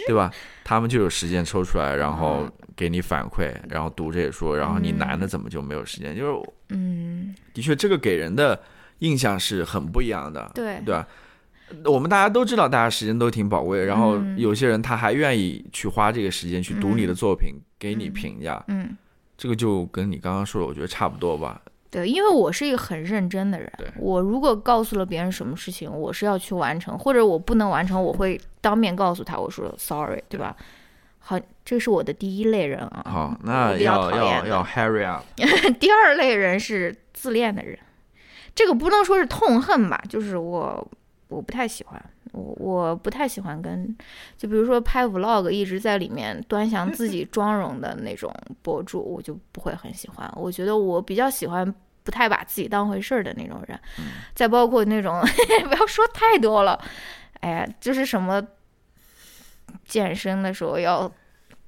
[0.05, 0.31] 对吧？
[0.63, 6.15] 他们就有时间抽出来，然后嗯给你反馈，然后读这些书，然后你男的怎么就没有时间？
[6.15, 8.61] 就是嗯，的确，这个给人的
[8.99, 11.07] 印象是很不一样的，对对吧？
[11.85, 18.95] 我们大家都知道，大家时间都挺宝贵，然后嗯有些人他还愿意去花这个时间去读你的作品，给你嗯评价，嗯，
[19.35, 21.59] 这个就跟你刚刚说的，我觉得差不多吧。
[21.91, 30.55] 对，因为我是一个很认真的人对，我如果告诉了别人什么事情，我是要去完成，或者我不能完成，我会当面告诉他，我说 sorry，对吧？
[31.19, 33.03] 好，这是我的第一类人啊。
[33.05, 35.23] 好，那要讨厌的要要 hurry up。
[35.79, 37.77] 第二类人是自恋的人，
[38.53, 40.87] 这个不能说是痛恨吧，就是我
[41.27, 43.95] 我不太喜欢，我我不太喜欢跟，
[44.37, 50.31] 就比如说拍 vlog 一直在里面端详自己 妆容的那种博主，我就不会很喜欢。
[50.35, 53.79] 我觉得我比较喜欢不太把自己当回事儿的那种人。
[54.35, 55.19] 再包括那种
[55.67, 56.79] 不要说太多了，
[57.39, 58.41] 哎呀，就是什么
[59.85, 61.11] 健身的时候要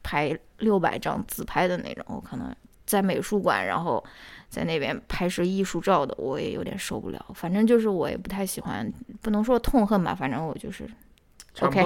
[0.03, 2.55] 拍六百张自拍的那种，我可能
[2.91, 4.03] 在美术馆，然后。
[4.51, 7.25] 在那边拍摄艺术照的，我也有点受不了。
[7.33, 8.85] 反正就是我也不太喜欢，
[9.21, 10.85] 不能说痛恨吧，反正我就是。
[11.61, 11.81] OK，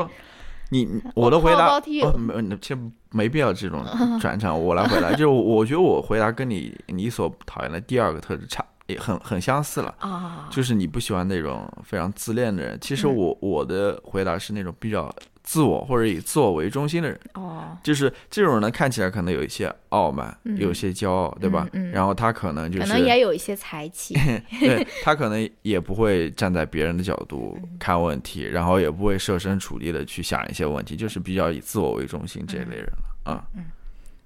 [0.71, 1.79] 你我的回答
[2.17, 2.79] 没，其实
[3.11, 3.85] 没必要这种
[4.19, 5.11] 转场，我来回答。
[5.11, 12.75] 就是我觉得我回答跟你你所讨厌的第二个特质差也很很相似了啊，就是你不喜欢那种非常自恋的人。
[12.81, 15.07] 其实我我的回答是那种比较。
[15.45, 21.67] 自我或者以自我为中心的人，哦，就是这种人呢，看起来可能有一些傲慢，有些骄傲，对吧？
[21.93, 24.15] 然后他可能就是可能也有一些才气，
[24.59, 33.45] 对他可能也不会站在别人的角度看问题，然后也不会设身处地的去想一些问题，就是比较以自我为中心这一类人了啊。
[33.55, 33.65] 嗯，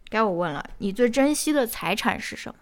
[0.09, 2.55] 该我问了，你最珍惜的财产是什么？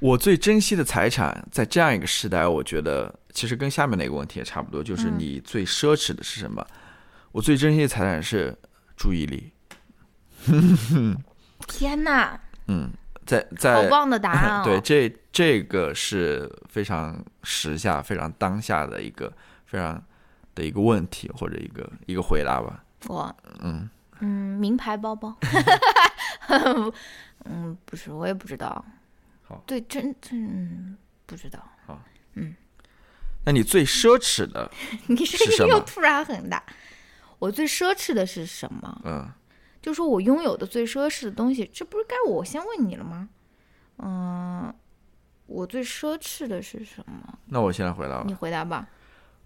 [0.00, 6.66] 我最珍惜的财产，在这样一个时代，我觉得其实跟下面那个问题也差不多，就是你最奢侈的是什么？
[7.34, 8.56] 我最珍惜的财产是
[8.96, 9.52] 注意力。
[11.66, 12.38] 天哪！
[12.68, 12.92] 嗯，
[13.26, 19.32] 在在好棒的答案 对，这这个是非常时下、非常当下的一个
[19.66, 20.00] 非常
[20.54, 22.84] 的一个问题或者一个一个回答吧。
[23.08, 25.36] 我嗯嗯，名牌包包。
[27.46, 28.84] 嗯，不是，我也不知道。
[29.42, 31.58] 好，对，真真不知道。
[31.84, 32.00] 好，
[32.34, 32.54] 嗯，
[33.44, 34.70] 那你最奢侈的
[35.08, 36.62] 你声音又突然很大。
[37.38, 39.00] 我最奢侈的是什么？
[39.04, 39.28] 嗯，
[39.82, 43.28] 就说我拥有的最奢侈的东西，这不是该我先问你了吗？
[43.98, 44.72] 嗯，
[45.46, 47.38] 我最奢侈的是什么？
[47.46, 48.24] 那我现在回答吧。
[48.26, 48.88] 你回答吧。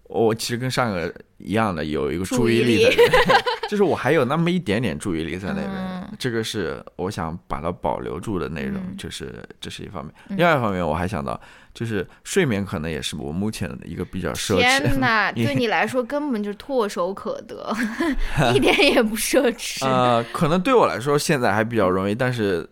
[0.03, 2.97] 我其实跟上个一样的，有一个注意力的人，
[3.69, 10.11] 就是我还有那么一点点注意力在那边，这个是我想把它保留住的内容，就是这是一方面。
[10.29, 11.39] 另外一方面，我还想到，
[11.79, 14.57] 就是睡眠可能也是我目前的一个比较奢侈。
[14.57, 17.73] 天 哪，对你来说根本就唾手可得，
[18.53, 19.85] 一点也不奢侈。
[19.87, 22.69] 呃，可能对我来说现在还比较容易，但是。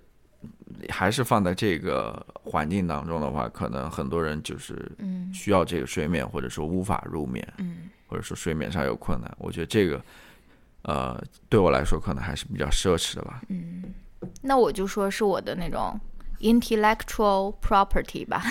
[0.90, 4.90] 还是放在这个环境当中的话，可能很多人就是
[5.34, 7.46] 需要这个睡眠，或者说无法入眠，
[8.08, 9.30] 或者说睡眠上有困难。
[9.40, 10.00] 我觉得这个，
[10.84, 13.42] 呃，对我来说可能还是比较奢侈的吧。
[13.50, 13.84] 嗯，
[14.40, 16.00] 那我就说是我的那种
[16.40, 18.44] intellectual property 吧，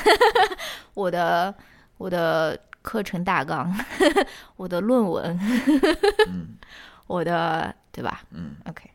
[0.94, 1.54] 我的
[1.98, 3.74] 我的课程大纲，
[4.56, 5.38] 我的论文，
[6.28, 6.56] 嗯
[7.06, 8.22] 我的对吧？
[8.30, 8.90] 嗯，OK。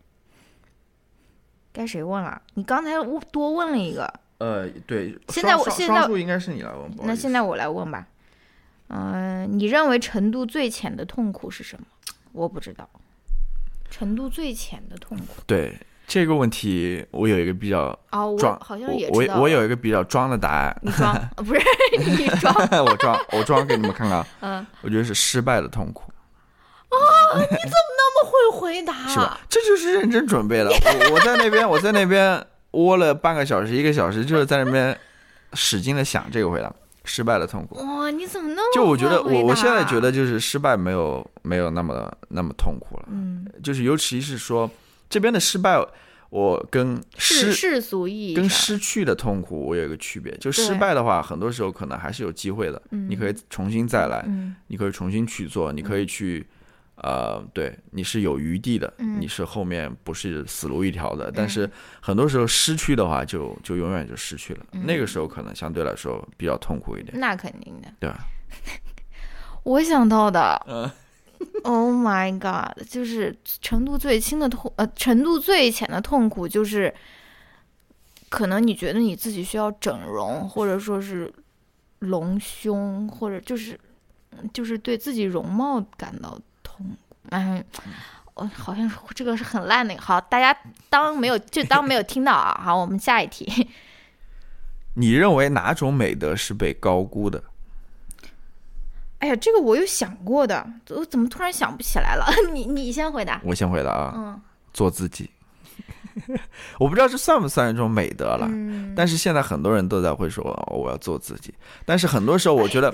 [1.74, 2.42] 该谁问了？
[2.56, 2.92] 你刚才
[3.32, 4.12] 多问了一个。
[4.40, 5.18] 呃，对。
[5.30, 6.92] 现在我现在应该是你来问。
[7.04, 8.06] 那现在我来问吧。
[8.90, 11.86] 嗯，你认为程度最浅的痛苦是什么？
[12.34, 12.90] 我不知道。
[13.90, 15.42] 程度最浅的痛苦。
[15.48, 15.78] 对
[16.08, 20.76] 这个问题，我有一个比较哦，我好像也我我有一个比较装的答案。
[20.82, 21.16] 你装？
[21.38, 21.62] 不是
[21.98, 22.54] 你装？
[22.86, 24.26] 我装，我装给你们看看。
[24.42, 24.66] 嗯。
[24.82, 26.12] 我觉得是失败的痛苦。
[26.90, 27.40] 啊！
[27.40, 29.08] 你怎么那么会回答？
[29.08, 29.40] 是吧？
[29.48, 30.70] 这就是认真准备的。
[30.70, 34.98] 我我在那边，我在那边窝了半个小时、一个小时，就是在那边
[35.54, 36.70] 使劲的想这个回答。
[37.04, 37.76] 失败的痛苦。
[37.84, 38.12] 哇！
[38.12, 38.74] 你怎么那么……
[38.76, 43.06] 就我觉得，我我现在觉得就是失败没有没有那么那么痛苦了。
[43.10, 43.44] 嗯。
[43.64, 44.70] 就是尤其是说
[45.12, 45.78] 这边的失败，
[46.30, 50.36] 我跟失世俗意义跟失去的痛苦，我有一个区别。
[50.38, 52.82] 就失败的话，很多时候可能还是有机会的。
[52.90, 53.08] 嗯。
[53.08, 54.24] 你可以重新再来。
[54.28, 54.56] 嗯。
[54.68, 55.72] 你可以重新去做。
[55.72, 56.48] 你可以去。
[57.04, 61.32] 呃，对，你是有余地的，你是后面不是死路一条的。
[61.32, 61.68] 但是
[62.00, 64.64] 很多时候失去的话，就就永远就失去了。
[64.86, 67.20] 那个时候可能相对来说比较痛苦一点。
[67.20, 68.20] 那肯定的，对吧？
[69.64, 70.92] 我想到的，嗯
[71.64, 76.94] Oh my God，就是程度最轻的痛，呃，程度最浅的痛苦，就是
[78.30, 81.32] 可能你觉得你自己需要整容，或者说是
[82.00, 83.80] 隆胸，或者就是
[84.54, 86.40] 就是对自己容貌感到。
[87.30, 87.64] 嗯，
[88.34, 89.96] 我好像这个是很烂的。
[90.00, 90.58] 好，大家
[90.90, 92.60] 当没有就当没有听到啊。
[92.64, 93.70] 好，我们下一题。
[94.96, 97.44] 你认为哪种美德是被高估的？
[99.22, 102.26] 哎呀，这个我有想过的，我怎么突然想不起来了？
[102.54, 103.40] 你你先回答。
[103.46, 104.14] 我先回答啊。
[104.18, 104.42] 嗯。
[104.74, 105.30] 做自己。
[106.80, 108.48] 我不知道这算不算一种美德了。
[108.50, 108.94] 嗯。
[108.96, 111.54] 但是现在很多人都在会说我要做自己，
[111.86, 112.94] 但是很多时候我觉得，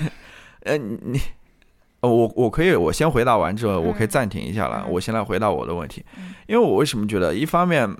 [0.64, 1.20] 呃，你。
[2.00, 4.86] 呃，我我可以，我先回答完之后，我可以暂停一下了。
[4.88, 6.02] 我先来回答我的问题，
[6.46, 7.94] 因为我为什么觉得，一方面，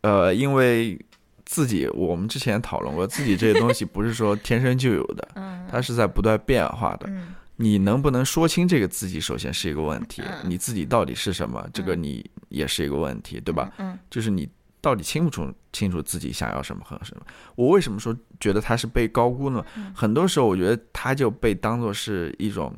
[0.00, 0.98] 呃，因为
[1.52, 5.28] 自己我们之前讨论过，自己这些东西不是说天生就有的，
[5.70, 7.06] 它是在不断变化的。
[7.56, 10.22] 你能不能说清这个自己，首先是一个问题。
[10.24, 13.70] 嗯你自己到底是什么，这个你也是一个问题，对吧？
[13.76, 14.48] 嗯就是你
[14.80, 17.22] 到底清不清清楚自己想要什么和什么？
[17.54, 19.62] 我为什么说觉得他是被高估呢？
[19.76, 22.74] 嗯很多时候我觉得他就被当做是一种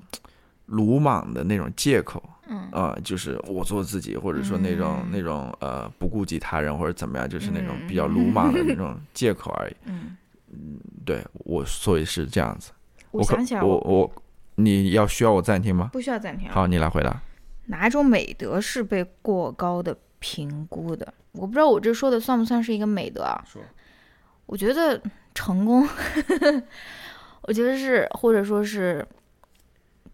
[0.67, 2.23] 鲁莽的那种借口。
[2.47, 9.75] 嗯啊、就是我做自己，或者说那种、嗯那种呃不顾及他人或者怎么样，就是那种比较鲁莽的那种借口而已。
[9.87, 10.15] 嗯，
[11.07, 12.71] 对我，所以是这样子。
[13.13, 14.13] 我想起来，我我
[14.57, 15.89] 你要需要我暂停吗？
[15.91, 16.53] 不需要暂停啊。
[16.55, 17.19] 好，你来回答。
[17.67, 21.15] 哪种美德是被过高的评估的？
[21.33, 23.43] 我不知道我这说的算不算是一个美德啊？
[23.51, 23.63] 说，
[24.45, 25.01] 我觉得
[25.35, 25.89] 成功，
[27.41, 29.03] 我觉得是或者说是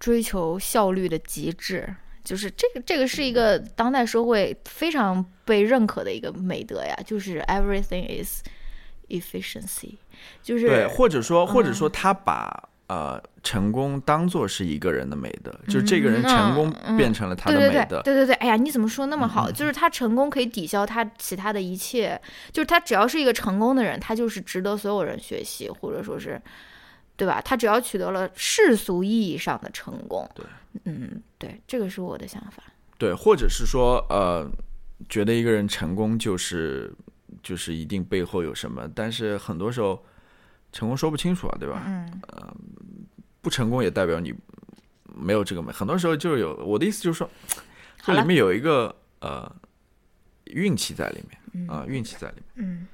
[0.00, 8.42] 追求效率的极致，就是这个这个是一个当代社会非常被认可的一个美德呀，就是 everything is
[9.08, 9.98] efficiency，
[10.42, 12.68] 就是对，或者说或者嗯说他把。
[12.90, 18.02] 呃，成功当做是一个人的美德，就是这个人成功变成了他的美德。
[18.02, 19.48] 对对对，哎呀，你怎么说那么好？
[19.48, 26.42] 就是他成功可以抵消他其他的一切，就是他只要是一个成功的人，他就是值得所有人学习，或者说是，
[27.20, 27.38] 对吧？
[27.42, 30.46] 他只要取得了世俗意义上的成功，对，
[30.84, 32.62] 嗯，对，这个是我的想法。
[32.96, 34.50] 对，或者是说，呃，
[35.06, 36.90] 觉得一个人成功就是
[37.42, 40.02] 就是一定背后有什么，但是很多时候
[40.72, 41.82] 成功说不清楚啊，对吧？
[41.84, 42.10] 嗯
[43.42, 44.34] 不成功也代表你
[45.14, 47.30] 没有这个美，很多时候就是有我的意思就是说，
[48.02, 49.50] 这里面有一个呃
[50.44, 52.44] 运气在里面嗯啊、运气在里面。
[52.56, 52.86] 嗯，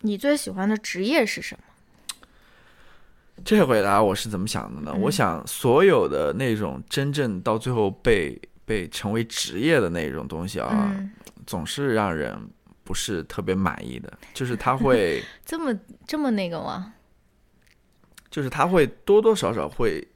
[0.00, 1.64] 你最喜欢的职业是什么？
[3.44, 4.92] 这回答我是怎么想的呢？
[4.94, 11.10] 嗯我想所有的那种真正到最后被被成为职业的那种东西啊，嗯，
[11.46, 12.36] 总是让人
[12.84, 15.22] 不是特别满意的，就是他会。
[15.44, 15.76] 这么
[16.06, 16.94] 这么那个吗？
[18.30, 20.06] 就是他会多多少少会，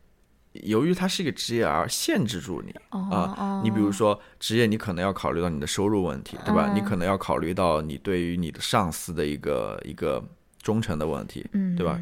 [0.52, 3.34] 由于它是一个职业而限制住你哦啊。
[3.36, 6.68] 哦，你比如说职业，你可能要考虑到你的收入问题，对吧？
[6.68, 10.22] 嗯你可能要考虑到你对于你的上司的一个一个
[10.62, 11.98] 忠诚的问题，嗯，对吧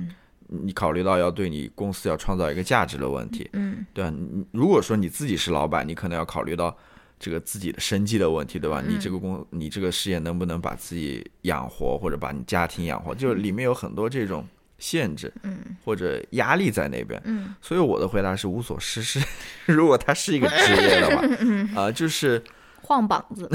[0.48, 4.11] 你考虑到要对你公司要创造一个价值的问题，嗯对吧？
[4.11, 6.76] 你如果说你自己是老板，你可能要考虑到
[7.18, 8.83] 这个自己的生计的问题，对吧？
[8.87, 14.46] 你这个公，你这个事业能不能把自己养活，或者把你家庭养活，就是里面有很多这种
[14.78, 17.20] 限制嗯或者压力在那边。
[17.24, 19.20] 嗯所以我的回答是无所事事。
[19.66, 21.22] 如果他是一个职业的话，
[21.83, 22.42] 啊、就是
[22.83, 23.48] 晃膀子，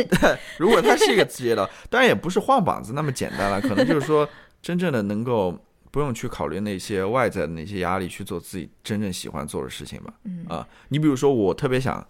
[0.58, 4.26] 如果他是一个职业的，当然也不是晃膀子那么简单了，可能就是说
[4.62, 5.54] 真正的能够
[5.90, 10.14] 不用去考虑那些外在的那些压力，去做自己真正喜欢做的事情吧。
[10.24, 12.06] 嗯啊、你比如说我特别想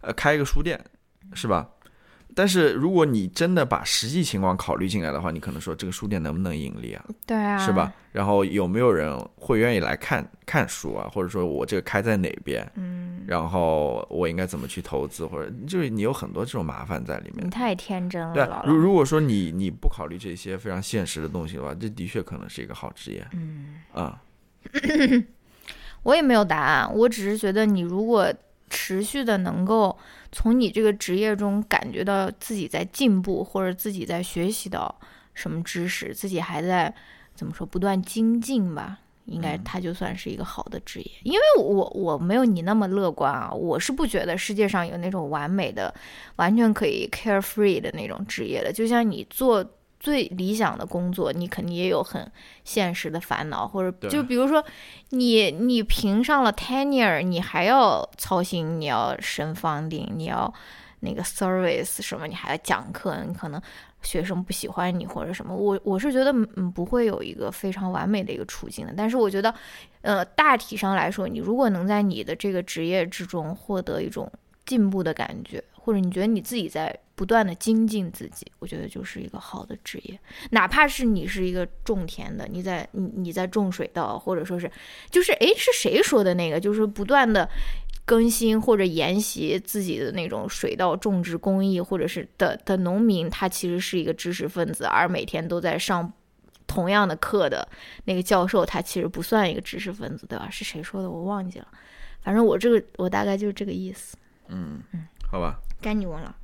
[0.00, 0.82] 呃开一个书店，
[1.34, 1.68] 是吧？
[2.34, 7.04] 但是如果你真的把实际情况考虑进来的话，你可能说这个书店能不能盈利啊？
[7.26, 7.92] 对啊，是吧？？
[8.12, 11.08] 然后有没有人会愿意来看看书啊？
[11.12, 12.64] 或者说我这个开在哪边？
[12.76, 15.26] 嗯，然后我应该怎么去投资？
[15.26, 17.50] 或者就是你有很多这种麻烦在里面你。
[17.50, 24.20] 太天真了，对如如果说你你不考虑这些非常现实的东西的话，这的确可能是一个好职业嗯，啊、
[26.04, 28.32] 我也没有答案，我只是觉得你如果
[28.74, 29.96] 持续的能够
[30.32, 34.92] 从你这个职业中感觉到自己在进步，或者自己在学习到
[35.32, 36.92] 什么知识，自己还在
[37.36, 38.98] 怎么说不断精进吧。
[39.26, 45.94] 应该它就算是一个好的职业，因为我我没有你那么乐观啊，我是不觉得世界上有那种完美的、
[46.36, 48.70] 完全可以 carefree 的那种职业的。
[48.70, 49.64] 就像你做
[50.04, 52.30] 最理想的工作，你肯定也有很
[52.62, 54.62] 现实的烦恼，或者就比如说
[55.08, 60.52] 你你评上了 tenure，你还要操心，你要升 funding，你要
[61.00, 63.58] 那个 service 什么，你还要讲课，你可能
[64.02, 65.56] 学生不喜欢你或者什么。
[65.56, 69.54] 我我是觉得嗯不会有一个非常完美的一个处境的，但是我觉得
[70.02, 74.30] 呃大体上来说，你如果能在你的这个职业之中获得一种
[74.66, 80.18] 进步的感觉，或者你觉得你自己在不断的精进自己，我觉得就是一个好的职业。
[80.50, 84.70] 哪怕是你是一个种田的，你在你你在种水稻，或者说是，
[85.10, 86.58] 就是诶，是谁说的那个？
[86.58, 87.48] 就是不断的
[88.04, 96.12] 更新或者研习自己的那种水稻种植工艺，或者是的的农民，他其实是一个知识分子，而每天都在上。
[96.66, 97.68] 同样的课的
[98.06, 100.48] 那个教授，他其实不算一个知识分子，对吧？
[100.50, 101.10] 是谁说的？
[101.10, 101.68] 我忘记了。
[102.22, 104.16] 反正我这个，我大概就是这个意思。
[104.48, 105.60] 嗯嗯好吧？
[105.82, 106.34] 该你问了。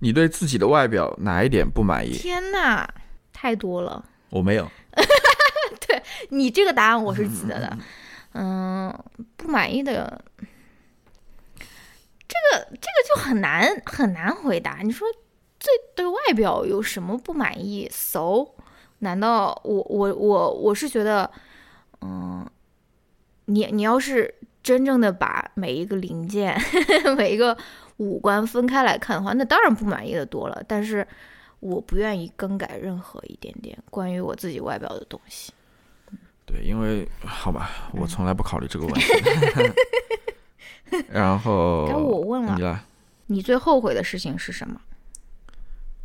[0.00, 2.12] 你对自己的外表哪一点不满意？
[2.12, 2.88] 天哪，
[3.32, 4.04] 太多了。
[4.30, 4.70] 我没有。
[5.86, 7.78] 对你这个答案我是记得的，
[8.32, 8.92] 嗯，
[9.36, 10.22] 不满意的，
[11.58, 14.80] 这个这个就很难很难回答。
[14.82, 15.08] 你说
[15.58, 18.48] 最对外表有什么不满意？so，
[18.98, 21.30] 难道我我我我是觉得，
[22.02, 22.46] 嗯，
[23.46, 26.60] 你你要是真正的把每一个零件、
[27.16, 27.56] 每一个
[27.98, 30.60] 五官分开来看的话，那当然不满意的多了。
[30.66, 31.06] 但是
[31.60, 35.52] 我不愿意更改任何一点点关于我自己外表的东西。
[36.46, 39.12] 对，因为好吧，我从来不考虑这个问题。
[41.12, 42.84] 然后该我问了
[43.26, 44.80] 你最后悔的事情是什么？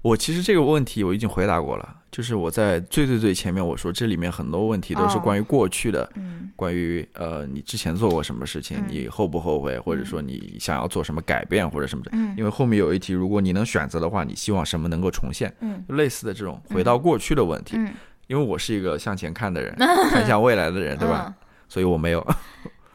[0.03, 12.11] 我其实这个问题我已经回答过了，就是我在最最最前面我说这里面很多问题都是哦关于过去的，嗯关于呃你之前做过什么事情，嗯你后不后悔，或者说你想要做什么改变或者什么的。
[12.13, 15.51] 嗯因为后面有一题，如果你能选择的话，你希望什么能够重现？
[15.61, 17.77] 嗯就类似的这种回到过去的问题。
[17.77, 17.93] 嗯，
[18.27, 19.73] 因为我是一个向前看的人，
[20.11, 21.25] 看向未来的人，对吧？
[21.27, 21.33] 嗯？
[21.69, 22.25] 所以我没有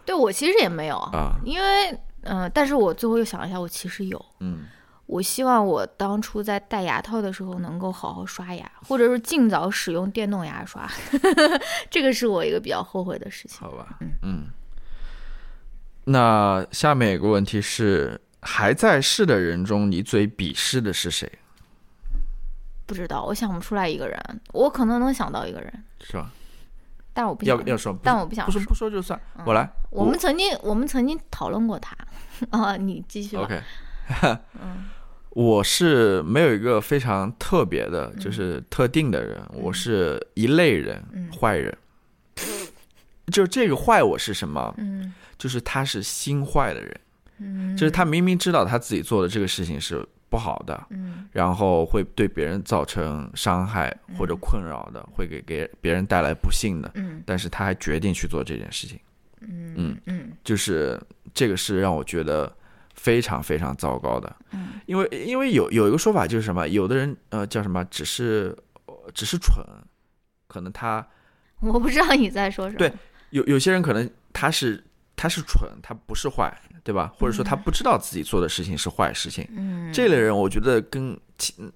[0.04, 1.90] 对我其实也没有， 啊，因为
[2.22, 4.22] 嗯、呃但是我最后又想了一下，我其实有。
[4.40, 4.58] 嗯，
[5.08, 10.86] 我希望我当初在戴牙套的时候能够好好刷牙，或者是尽早使用电动牙刷，
[11.90, 13.58] 这个是我一个比较后悔的事情。
[13.58, 14.46] 好吧嗯，嗯。
[16.04, 21.30] 那下面有个问题是，还在世的人中，你最鄙视的是谁？
[22.84, 26.30] 不知道，我想不出来一个人，我可能能想到一个人，是吧？
[27.14, 29.66] 但我不想，要要说，但我不想不说不说就算，我来。
[29.90, 31.96] 我们曾经我们曾经讨论过他
[32.50, 33.44] 啊，你继续吧。
[33.44, 33.62] OK，
[34.62, 34.84] 嗯
[35.30, 41.30] 我是没有一个非常特别的，就是特定的人，我是一类人，嗯。
[41.32, 41.76] 坏人。
[43.30, 44.74] 就这个坏，我是什么？
[44.78, 45.12] 嗯？
[45.36, 47.00] 就是他是心坏的人，
[47.38, 51.28] 嗯，就是他明明知道他自己做的这个事情是不好的，嗯。
[51.30, 54.34] 然后会对别人造成伤害或者。
[54.40, 57.22] 困扰的，会给给别人带来不幸的，嗯。
[57.26, 58.98] 但是他还决定去做这件事情，
[59.42, 59.74] 嗯。
[59.76, 60.32] 嗯嗯。
[60.42, 60.98] 就是
[61.34, 62.50] 这个是让我觉得
[63.00, 64.36] 非常非常糟糕的。
[64.52, 69.64] 嗯因为因为有有一个说法就是什么，有的人呃叫什么，只是呃只是蠢，
[70.46, 71.06] 可能他
[71.60, 72.78] 我不知道你在说什么。
[72.78, 72.92] 对
[73.30, 74.82] 有有些人可能他是
[75.18, 76.50] 他是蠢，他不是坏，
[76.82, 77.12] 对吧？
[77.18, 79.46] 或者说他不知道自己做的事情是坏事情。
[79.50, 81.18] 嗯，这类人，我觉得跟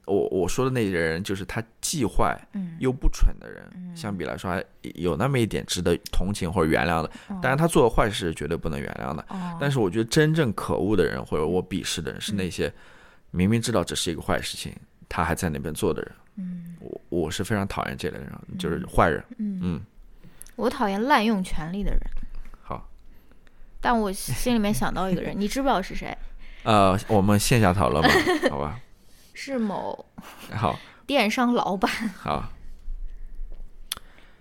[0.06, 4.64] 我我说的那类人，就是他既坏嗯又不蠢的人，相比来说还
[4.94, 7.10] 有那么一点值得同情或者原谅的。
[7.28, 9.24] 当然，他做的坏事是绝对不能原谅的。
[9.28, 12.72] 哦，但是我觉得真正可恶的人，或者我鄙视的人，是那些
[13.32, 14.72] 明明知道这是一个坏事情，
[15.08, 16.12] 他还在那边做的人。
[16.36, 19.22] 嗯我我是非常讨厌这类人，就是坏人。
[19.36, 19.80] 嗯，嗯，
[20.56, 22.21] 我讨厌滥用权力的人，好，
[23.82, 26.16] 但我心里面想到一个人， 你知不知道是谁？
[26.62, 28.08] 呃，我们线下讨论吧，
[28.48, 28.78] 好吧？
[29.34, 30.06] 是某
[30.54, 31.90] 好，电商老板。
[32.16, 32.50] 好。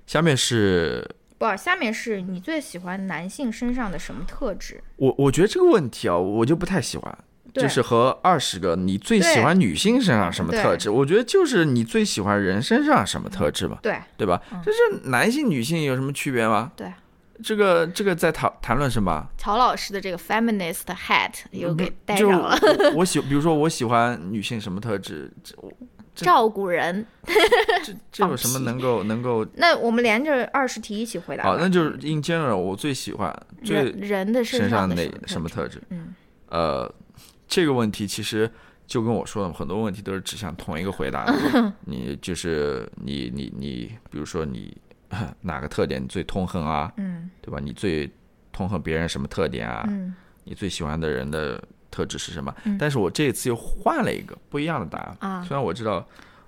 [0.05, 4.83] 下面是不，下面是你最喜欢男性身上的什么特质？
[4.97, 7.17] 我，我觉得这个问题啊，我就不太喜欢。
[7.53, 14.41] 就是和二十个你最喜欢女性身上什么特质，我觉得就是你最喜欢人身上什么特质嘛，对对吧？
[14.63, 16.71] 这是男性女性有什么区别吗？
[16.77, 16.89] 对，
[17.43, 19.27] 这个这个在谈谈论什么？
[19.37, 22.57] 乔老师的这个 feminist hat 又给带就上了，
[22.93, 25.31] 我我喜，比如说我喜欢女性什么特质，
[26.15, 27.05] 照顾人。
[27.83, 29.45] 这这有什么能够能够？
[29.55, 31.43] 那我们连着二十题一起回答。
[31.43, 33.33] 好，那就是 in general，我最喜欢
[33.63, 35.81] 最人人的身上的那什什么特质？
[35.89, 36.13] 嗯
[36.49, 36.93] 呃，
[37.47, 38.49] 这个问题其实
[38.85, 41.73] 就跟我说的很多问题都是指向同一个回答的。
[41.87, 44.75] 你就是你你你，比如说你
[45.41, 47.29] 哪个特点你最痛恨啊，嗯。
[47.41, 47.59] 对吧？
[47.61, 48.09] 你最
[48.51, 49.85] 痛恨别人什么特点啊？
[49.89, 50.13] 嗯。
[50.43, 52.55] 你最喜欢的人的特质是什么？
[52.63, 52.77] 嗯。
[52.77, 55.17] 但是我这一次又换了一个不一样的答案。
[55.19, 55.43] 啊。
[55.43, 56.05] 虽然我知道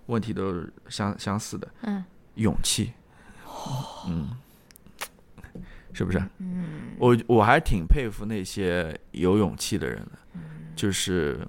[0.07, 2.03] 问题都是相相似的，嗯。
[2.35, 2.91] 勇气，
[4.07, 4.31] 嗯，
[5.93, 6.19] 是不是？
[6.39, 10.39] 嗯，我我还挺佩服那些有勇气的人的，
[10.75, 11.39] 就是，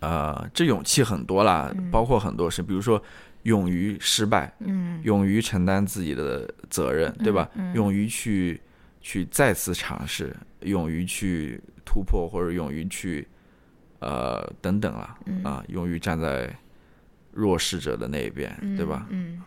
[0.00, 3.00] 呃，这勇气很多啦，包括很多是，比如说
[3.46, 7.48] 勇于失败，嗯勇于承担自己的责任，对吧？
[7.54, 8.60] 嗯勇于去
[9.00, 13.26] 去再次尝试，勇于去突破，或者勇于去
[14.00, 16.52] 呃等等了，嗯啊，勇于站在
[17.32, 19.06] 弱势者的那一边，对吧？
[19.10, 19.40] 嗯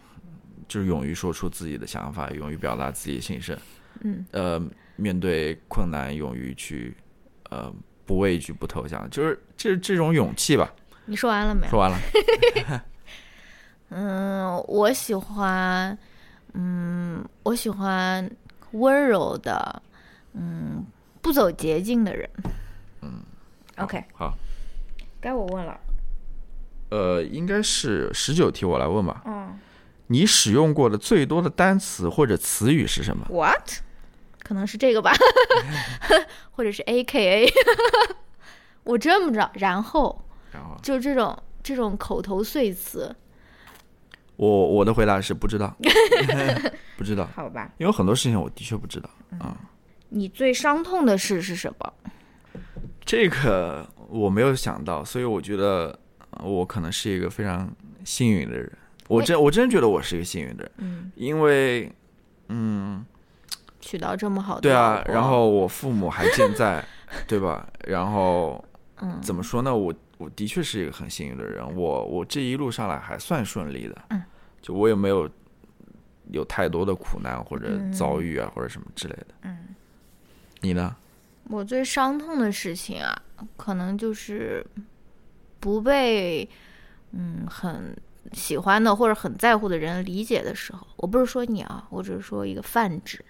[0.70, 3.58] 就是勇于说出自己的想法，勇于表达自己的心声，
[4.02, 4.64] 嗯呃，
[4.96, 6.96] 面对困难，勇于去
[7.50, 7.74] 呃
[8.06, 10.74] 不畏惧、不投降，就是这这种勇气吧。
[11.06, 11.68] 你说完了没？
[11.68, 11.98] 说完了，
[13.90, 15.98] 嗯，我喜欢，
[16.54, 18.30] 嗯，我喜欢
[18.72, 19.82] 温柔的，
[20.34, 20.86] 嗯，
[21.22, 22.30] 不走捷径的人。
[23.02, 23.22] 嗯
[23.78, 24.38] ，OK，好，
[25.20, 25.80] 该我问了。
[26.90, 29.22] 呃，应该是十九题，我来问吧。
[29.26, 29.60] 嗯
[30.12, 33.74] 你使用过的最多的单词或者词语是什么？，What？
[34.42, 35.14] 可能是这个吧，
[36.50, 37.54] 或者是 A K A，
[38.84, 39.52] 我真不知道。
[39.54, 40.20] 然后
[40.52, 43.16] 然后就这种这种口头碎词，
[44.40, 45.76] 我我的回答是不知道，
[46.96, 47.70] 不知道，好吧？
[47.78, 49.58] 因为很多事情我的确不知道啊。
[50.08, 51.94] 你最伤痛的事是什么？
[53.06, 55.98] 这个我没有想到，所以我觉得
[56.42, 57.70] 我可能是一个非常
[58.06, 58.72] 幸运的人。
[59.10, 61.92] 我真我真觉得我是一个幸运的人，嗯，因为
[62.48, 63.06] 嗯，
[63.82, 66.82] 娶到这么好的对啊然后我父母还健在，
[67.28, 67.68] 对吧？
[67.86, 68.64] 然后
[69.02, 69.76] 嗯怎么说呢？
[69.76, 74.22] 我我的确是一个很幸运的人，我我这一路上来还算顺利的，嗯，
[74.62, 75.28] 就我也没有
[76.32, 79.28] 有太多的苦难或者嗯遭遇啊、或者什么之类的。
[79.44, 79.70] 嗯，
[80.60, 80.94] 你呢？
[81.46, 83.18] 我最伤痛的事情啊，
[83.56, 84.64] 可能就是
[85.62, 86.48] 不被
[87.12, 87.96] 嗯很
[88.34, 90.86] 喜欢的或者很在乎的人理解的时候。
[90.98, 93.24] 我不是说你啊，我只是说一个泛指，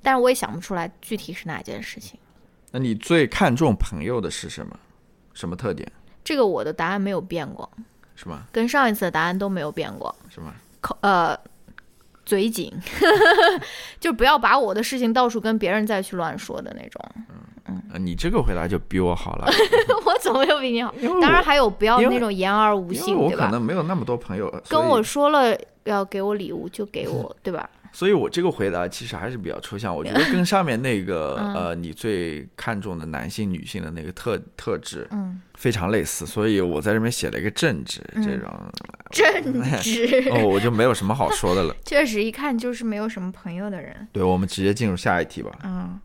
[0.00, 2.20] 但是我也想不出来具体是哪件事情。
[2.70, 4.78] 那你最看重朋友的是什么？
[5.34, 5.90] 什么特点？
[6.24, 7.68] 这个我的答案没有变过，
[8.14, 8.42] 是吗？
[8.52, 10.14] 跟上一次的答案都没有变过。
[10.28, 10.54] 是吗？
[10.80, 11.38] 口呃，
[12.24, 12.72] 嘴紧，
[14.00, 17.02] 就不要把我的事情到处跟别人再去乱说的那种。
[17.16, 17.24] 嗯
[17.66, 19.46] 嗯你这个回答就比我好了，
[20.04, 20.92] 我怎么又比你好？
[21.20, 23.30] 当然还有不要那种言而无信，我？
[23.30, 27.68] 可能没有那么多朋友，跟我说了要给我礼物就给我， 对吧？
[27.92, 29.94] 所以我这个回答其实还是比较抽象。
[29.94, 38.50] 我觉得跟上面那个 嗯呃，你最看重的男性、女性的那个特特质嗯，非常类似，所以我在这边写了一个正直这种，
[39.10, 41.74] 正直， 哦，我就没有什么好说的了。
[41.84, 44.08] 确实一看就是没有什么朋友的人。
[44.12, 45.50] 对，我们直接进入下一题吧。
[45.64, 45.98] 嗯，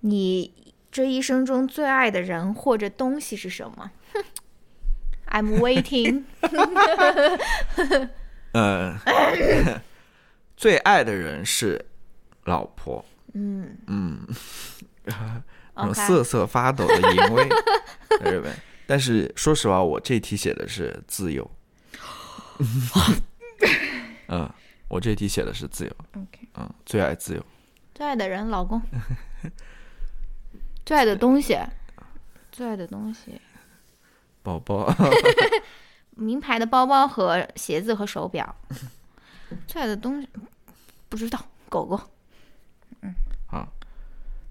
[0.00, 0.52] 你
[0.90, 4.24] 这一生中最爱的人或者东西是什么哼
[5.30, 6.24] ？I'm waiting
[8.52, 8.98] 嗯，
[10.60, 11.82] 最爱的人是
[12.44, 13.02] 老婆，
[13.32, 14.20] 嗯嗯，
[15.72, 17.48] 那种 OK 瑟瑟发抖的淫威，
[18.20, 18.54] 在这边。
[18.86, 21.50] 但是说实话，我这题写的是自由。
[24.28, 24.52] 嗯，
[24.88, 25.96] 我这题写的是自由。
[26.14, 27.42] OK，嗯，最爱自由。
[27.94, 28.82] 最爱的人，老公。
[30.84, 31.58] 最爱的东西，
[32.52, 33.40] 最爱的东西，
[34.42, 34.94] 宝宝，
[36.16, 38.54] 名牌的包包和鞋子和手表。
[39.66, 40.28] 最爱的东西，
[41.08, 42.00] 不知道，狗狗。
[43.02, 43.14] 嗯
[43.48, 43.66] 啊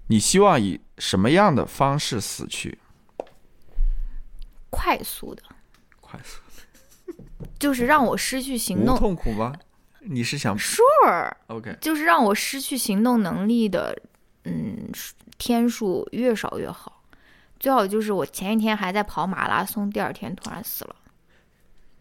[0.08, 2.78] 你希望以什么样的方式死去？
[4.68, 5.42] 快速的，
[6.00, 6.40] 快速
[7.06, 7.14] 的，
[7.58, 8.96] 就是让我失去行动。
[8.96, 9.54] 痛苦吗？
[10.00, 11.76] 你是想 Sure，OK？
[11.80, 13.96] 就是让我失去行动能力的，
[14.44, 14.90] 嗯，
[15.38, 17.02] 天数越少越好。
[17.58, 20.96] 最好就是我前一天还在跑马拉松，第二天突然死了。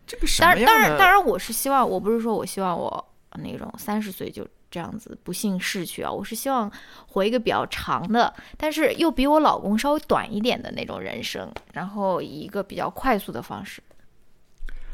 [0.09, 0.73] 这个什当然，么样的？
[0.73, 3.07] 当然，当然，我是希望，我不是说我希望我
[3.37, 6.71] 那种三十岁就这样子不幸逝去啊，我是希望
[7.07, 13.83] 活一个比较长的，但是又比我老公稍微短一点的那种人生，然后以一个比较快速的方式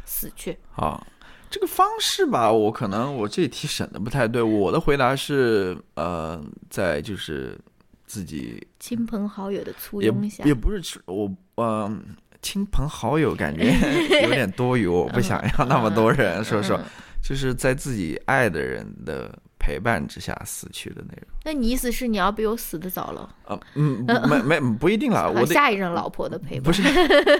[0.04, 0.58] 死去。
[0.76, 1.02] 啊，
[1.50, 4.42] 这个方式吧，我可能我这题审的不太对。
[4.42, 7.58] 我的回答是，呃，在就是
[8.06, 12.04] 自己亲朋好友的簇拥下，也不是吃我，嗯、
[12.46, 13.74] 亲朋好友感觉
[14.22, 16.86] 有点多余，我不想要那么多人，说实话，嗯。
[17.24, 21.24] 就是在自己爱的人的陪伴之下死去的那种。
[21.44, 23.28] 那你意思是你要比我死的早了？
[23.46, 26.84] 啊，嗯，没 没不一定了，我下一任老婆的陪伴，不是。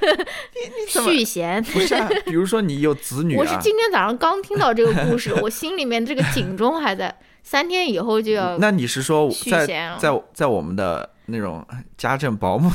[0.90, 1.62] 续弦。
[1.66, 11.64] 不是啊，比如说你有子女我是啊，今天早上刚听到这个故事，我心里面这个警钟还在，三天以后就要那你是说续在弦在在我们的那种
[11.96, 12.72] 家政保姆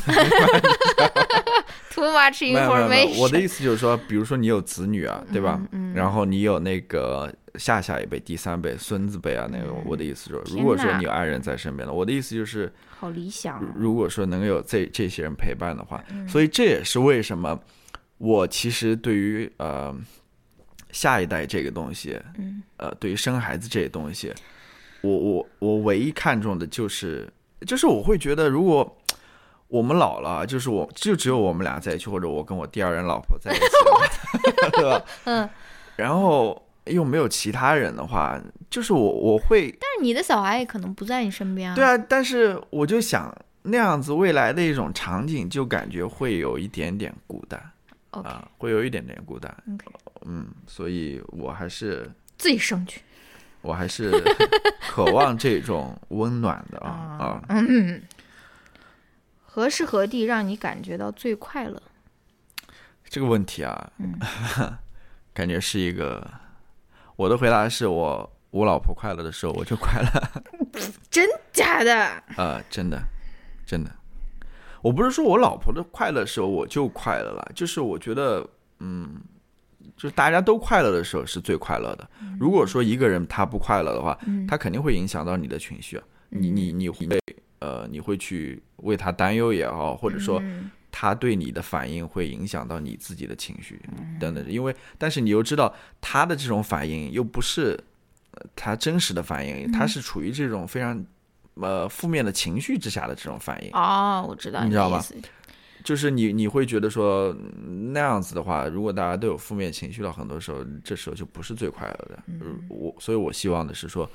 [1.90, 3.20] too much 没没没有，information。
[3.20, 5.60] 我的意思就是说，比如说你有子女啊，对吧？
[5.72, 13.62] 嗯然后你有那个下下一辈、第三辈、孙子辈啊，那个我的意思就是，如果说你有爱人在身边的，我的意思就是，好理想啊。
[13.74, 16.26] 如如果说能有这这些人陪伴的话，嗯。
[16.28, 17.58] 所以这也是为什么
[18.18, 19.94] 我其实对于呃
[20.92, 22.62] 下一代这个东西，嗯。
[22.76, 24.32] 呃，对于生孩子这些东西，
[25.02, 27.28] 我我我唯一看重的就是，
[27.66, 28.96] 就是我会觉得，如果
[29.70, 33.62] 我们老了，就是我就只有我们俩在一起，或者我跟我第二任老婆在一起，
[34.74, 35.02] 对吧？
[35.24, 35.48] 嗯，
[35.96, 41.74] 然后又没有其他人的话，就是我我会但是你的小孩也可能不在你身边啊。
[41.76, 47.62] 对啊，但是我就想那样子未来的一种场景，就感觉会有一点点孤单
[48.10, 49.54] 啊，会有一点点孤单
[50.26, 53.00] 嗯，所以我还是自己生去
[53.62, 54.10] 我还是
[54.90, 57.42] 渴望这种温暖的啊啊。
[57.48, 58.02] 嗯，
[59.52, 61.82] 何时何地让你感觉到最快乐？
[63.08, 64.16] 这个问题啊，嗯
[65.34, 66.24] 感觉是一个，
[67.16, 70.42] 我的回答是我我老婆快乐的时候我就快乐，
[71.10, 71.92] 真假的？
[72.36, 73.02] 啊，真的，
[73.66, 73.90] 真的，
[74.82, 78.48] 我不是说我老婆的快乐时候我就快乐了，就是我觉得，
[78.78, 79.20] 嗯，
[79.96, 82.08] 就是大家都快乐的时候是最快乐的。
[82.38, 87.18] 如果说一个人他不快乐的话，嗯他肯定会影响到你的情绪啊，你你你会
[87.60, 93.80] 呃，你会去为他担忧也好，或者说嗯他对你的反应会影响到你自己的情绪
[94.18, 94.44] 等等。
[94.50, 97.78] 因为，但是你又知道他的这种反应又不是
[98.32, 101.04] 呃他真实的反应，他是处于这种非常
[101.54, 103.70] 呃负面的情绪之下的这种反应。
[103.72, 105.04] 哦，我知道你知道吧。
[105.82, 112.22] 就是你你会觉得说嗯那样子的话，如果大家都有负面情绪了，很多时候这时候就不是最快乐的。
[112.26, 114.10] 嗯我所以，我希望的是说，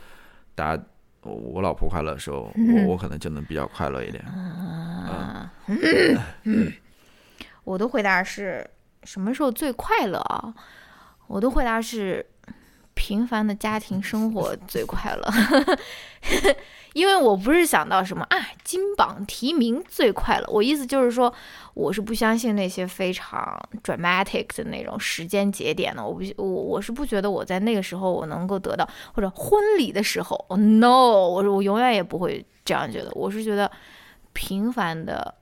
[0.53, 0.83] 大家
[1.25, 4.23] 我我老婆快乐的时候，嗯我我可能就能比较快乐一点。
[4.23, 5.51] 啊，
[7.63, 8.69] 我的回答是
[9.03, 10.53] 什么时候最快乐啊？
[11.27, 12.23] 我的回答是
[12.93, 15.27] 平凡的家庭生活最快乐，
[16.95, 21.31] 因为我不是想到什么啊金榜题名最快乐，我意思就是说，
[21.73, 33.69] 我是不相信那些非常 dramatic 的那种时间节点的，我不我我是不觉得我在那个时候我能够得到，或者婚礼的时候、哦 no，我我永远也不会这样觉得，我是觉得
[34.31, 35.35] 平凡的。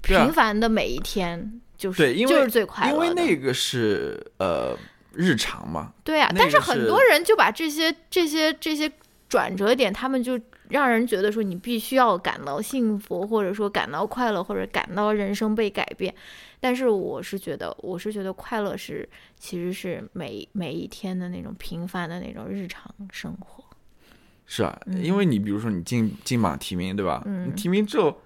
[0.00, 4.74] 平凡的每一天就是对因为就是最快乐因，为那个是呃
[5.12, 8.90] 日常嘛，对啊，那但是很多人就把这些这些这些
[9.28, 16.14] 转折点，他们就让人觉得说你必须要感到幸福，或者说感到快乐，或者感到人生被改变。
[16.60, 19.08] 但是我是觉得，我是觉得快乐是
[19.38, 23.62] 其实是每每一天的那种平凡的那种日常生活。
[24.46, 27.22] 是啊，因为你比如说你金金榜题名，对吧？
[27.26, 28.16] 嗯你提名之后，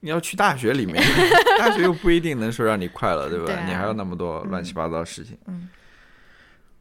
[0.00, 1.02] 你要去大学里面，
[1.58, 3.46] 大学又不一定能说让你快乐，对吧？
[3.46, 5.36] 对啊你还有那么多乱七八糟的事情。
[5.46, 5.68] 嗯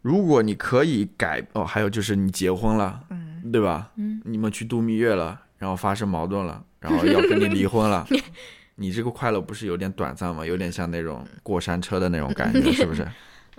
[0.04, 3.92] 如果你可以改哦，还有就是你结婚了，嗯对吧？
[3.96, 4.22] 嗯。
[4.26, 8.08] 你们去度蜜月了，然后发生矛盾了， 然后要跟你离婚了，
[8.76, 10.46] 你这个快乐不是有点短暂吗？
[10.46, 13.08] 有点像那种过山车的那种感觉， 是不是？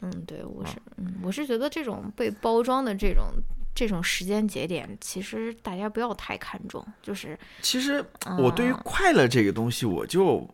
[0.01, 3.25] 嗯，对，我是嗯，我是觉得这种被包装的这种
[3.75, 8.05] 这种时间节点，其实大家不要太看重，就是其实
[8.39, 10.49] 我对于啊快乐这个东西，我就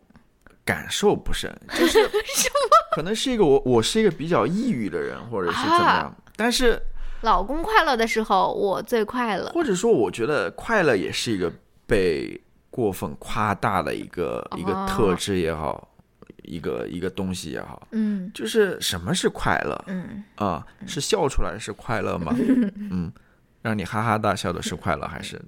[0.63, 1.99] 感受不深，就是
[2.95, 6.15] 可能是一个我我是一个比较抑郁的人，或者是怎么样，啊。
[6.35, 6.81] 但是
[7.21, 9.49] 老公快乐的时候，我最快乐。
[9.53, 11.51] 或者说我觉得快乐也是一个
[11.87, 12.39] 被
[12.69, 15.87] 过分夸大的一个、一个特哦质也好，
[16.43, 18.29] 一个一个东西也好，嗯。
[18.33, 19.83] 就是什么是快乐？
[19.87, 22.33] 嗯，啊、是笑出来是快乐吗？
[22.91, 23.11] 嗯，
[23.65, 25.41] 让你哈哈大笑的是快乐，还是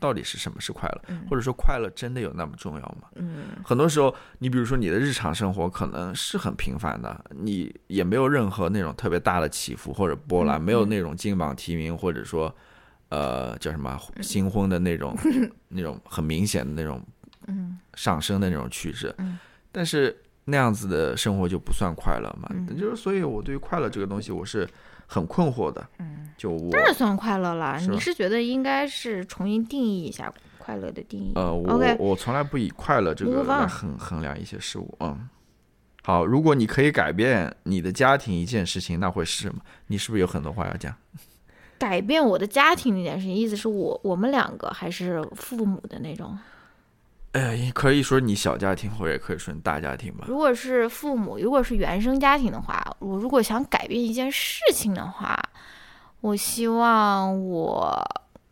[0.00, 1.02] 到底是什么是快乐？
[1.28, 3.08] 或者说快乐真的有那么重要吗？
[3.16, 3.44] 嗯。
[3.62, 12.50] 很多时候，你比如说你的日常生活可能是很平凡的，你也没有任何那种特别大的起伏或者波澜，没有那种金榜题名或者说
[13.10, 15.14] 呃叫什么新婚的那种
[15.68, 17.02] 那种很明显的那种
[17.48, 17.78] 嗯。
[17.92, 19.14] 上升的那种趋势。
[19.18, 19.38] 嗯，
[19.70, 20.16] 但是
[20.46, 22.48] 那样子的生活就不算快乐嘛？
[22.50, 22.74] 嗯。
[22.78, 24.66] 就是所以我对于快乐这个东西我是
[25.08, 25.84] 很困惑的。
[25.98, 27.80] 嗯，就我当然算快乐了。
[27.80, 31.32] 你是觉得应该是重新定义一下快乐的定义？
[31.34, 34.94] 呃，我我从来不以快乐这个来衡衡量一些事物。
[35.00, 35.28] 嗯，
[36.04, 39.60] 好，如果你可以改变你的家庭一件事情，那会是什么？
[39.86, 40.94] 你是不是有很多话要讲？
[41.78, 46.38] 改变我的家庭那件事情，意思是我我们两个还是父母的那种？
[47.38, 50.24] 呃，可以说你小家庭，或者也可以说你大家庭吧。
[50.26, 55.38] 如果是父母，如果是原生家庭的话，我如果想改变一件事情的话，
[56.20, 57.96] 我希望我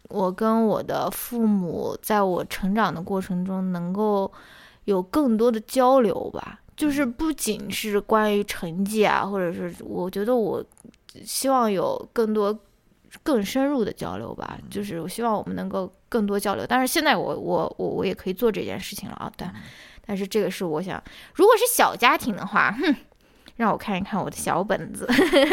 [0.09, 4.33] 我跟我的父母在我成长的过程中能够
[4.85, 10.65] 有更多的交流吧，就是不仅是关于成绩啊，或者是我觉得我
[11.25, 12.57] 希望有更多
[13.23, 16.65] 更深入的交流吧，就是我希望我们能够更多交流。
[16.67, 19.47] 但是现在我我我我也可以做这件事情了啊，对。
[20.07, 21.03] 但是这个是我想，
[21.35, 22.97] 如果是小家庭的话，哼，
[23.57, 25.07] 让我看一看我的小本子。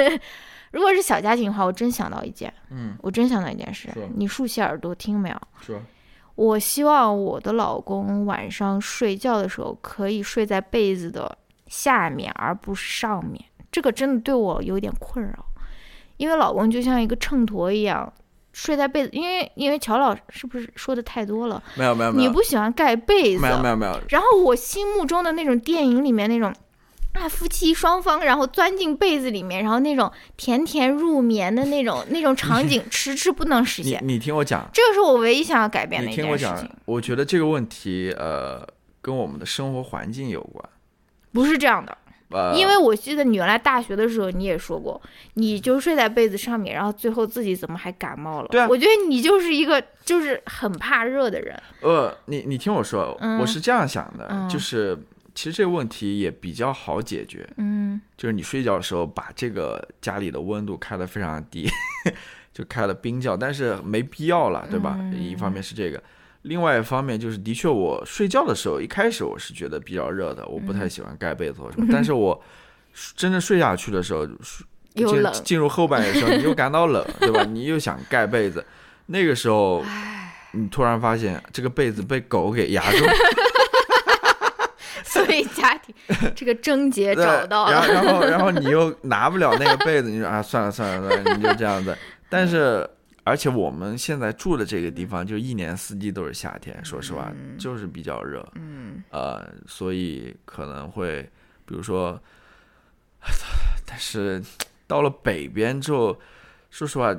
[0.71, 5.41] 如果是小家庭的话，我真想到一件，嗯，我真想到一件事，你竖起耳朵听没有？
[5.59, 5.81] 说
[6.35, 11.37] 我希望我的老公晚上睡觉的时候可以睡在被子的
[11.67, 13.43] 下面，而不是上面。
[13.71, 15.45] 这个真的对我有点困扰，
[16.17, 18.13] 因为老公就像一个秤砣一样
[18.53, 21.61] 睡在被子，因为因为乔老是不是说的太多了？
[21.75, 26.53] 没有没有没有，你不喜欢盖被子，没有没有没有，然后我心目中的那种电影里面那种。
[27.13, 34.01] 啊，夫妻双方然后钻进被子里面，然后那种甜甜入眠的那种那种场景， 迟迟不能实现。
[34.03, 38.67] 你听我讲，这个是我唯一想要改变的你一听我讲件事情。，我觉得这个问题呃
[38.99, 40.67] 跟我们的生活环境有关。
[41.31, 41.95] 不是这样的，
[42.33, 44.99] 呃，因为我记得你原来大学的时候你也说过，
[45.35, 48.47] 你就睡在被子上面，然后最后自己怎么还感冒了？
[48.49, 51.55] 对啊我觉得你就是一个就是很怕热的人。
[51.81, 54.97] 呃，你你听我说，嗯我是这样想的，嗯就是
[55.35, 61.67] 其实这个问题也比较好解决，嗯就是你睡觉的时候把这个家里的温度开得非常低，
[62.53, 64.95] 就开了冰窖，但是没必要了，对吧？
[64.99, 66.01] 嗯一方面是这个，
[66.43, 71.87] 另外一方面就是，的确我睡觉的时候，一开始我是觉得比较热的，我不太喜欢盖被子或什么。
[71.91, 72.41] 但是我
[73.15, 74.25] 真正睡下去的时候，
[74.93, 77.43] 进又冷，进入后半夜的时候， 你又感到冷，对吧？
[77.43, 78.63] 你又想盖被子，
[79.07, 79.83] 那个时候
[80.51, 83.05] 你突然发现这个被子被狗给压住，
[85.03, 85.95] 所以家庭
[86.35, 87.71] 这个症结 找到了。
[87.71, 91.97] 然后然后然后你又拿不了那个被子，你说啊算了算了算了，你就这样子。
[92.29, 92.87] 但是
[93.25, 101.21] 而且我们现在住的这个地方，就一年四季都是夏天，说实话就是比较热，嗯，呃，所以可能会
[101.65, 102.21] 比如说，
[103.85, 104.43] 但是
[104.87, 106.19] 到了北边之后，
[106.69, 107.15] 说实话，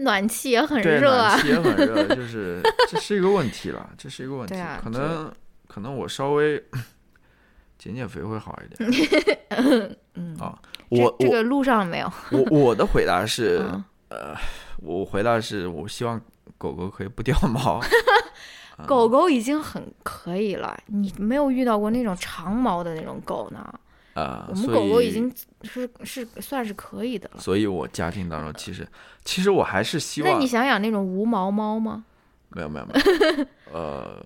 [0.00, 1.34] 暖气也很热啊。
[1.34, 1.40] 暖。
[1.40, 5.32] 气也很热， 就是这是一个问题了，这是一个问题，可能
[5.66, 6.62] 可能我稍微
[7.76, 8.88] 减减肥会好一点。
[10.14, 10.36] 嗯。
[10.38, 10.56] 啊，
[10.90, 12.12] 我我这个路上没有。
[12.30, 13.60] 我我的回答是，
[14.10, 14.36] 嗯
[14.82, 16.20] 我回答是我希望
[16.58, 17.80] 狗狗可以不掉毛。
[18.86, 23.80] 狗狗已经很可以了，你没有遇到过那种长毛的那种狗呢？
[24.14, 27.40] 啊、我们狗狗已经是是算是可以的了。
[27.40, 28.86] 所以我家庭当中其实
[29.24, 32.04] 其实我还是希望那你想养那种无毛猫吗？
[32.48, 34.24] 没有没有没有， 呃，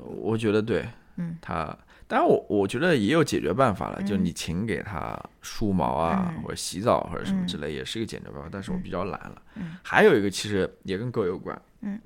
[0.00, 1.76] 我觉得对，嗯，它，
[2.10, 4.24] 当然我我觉得也有解决办法了，就嗯。
[4.24, 7.46] 你勤给它梳毛啊，嗯或者洗澡或者什么嗯。
[7.46, 9.40] 之类，也是一个解决办法，但是我比较懒了。
[9.54, 9.76] 嗯。
[9.84, 12.00] 还有一个其实也跟狗有关，嗯，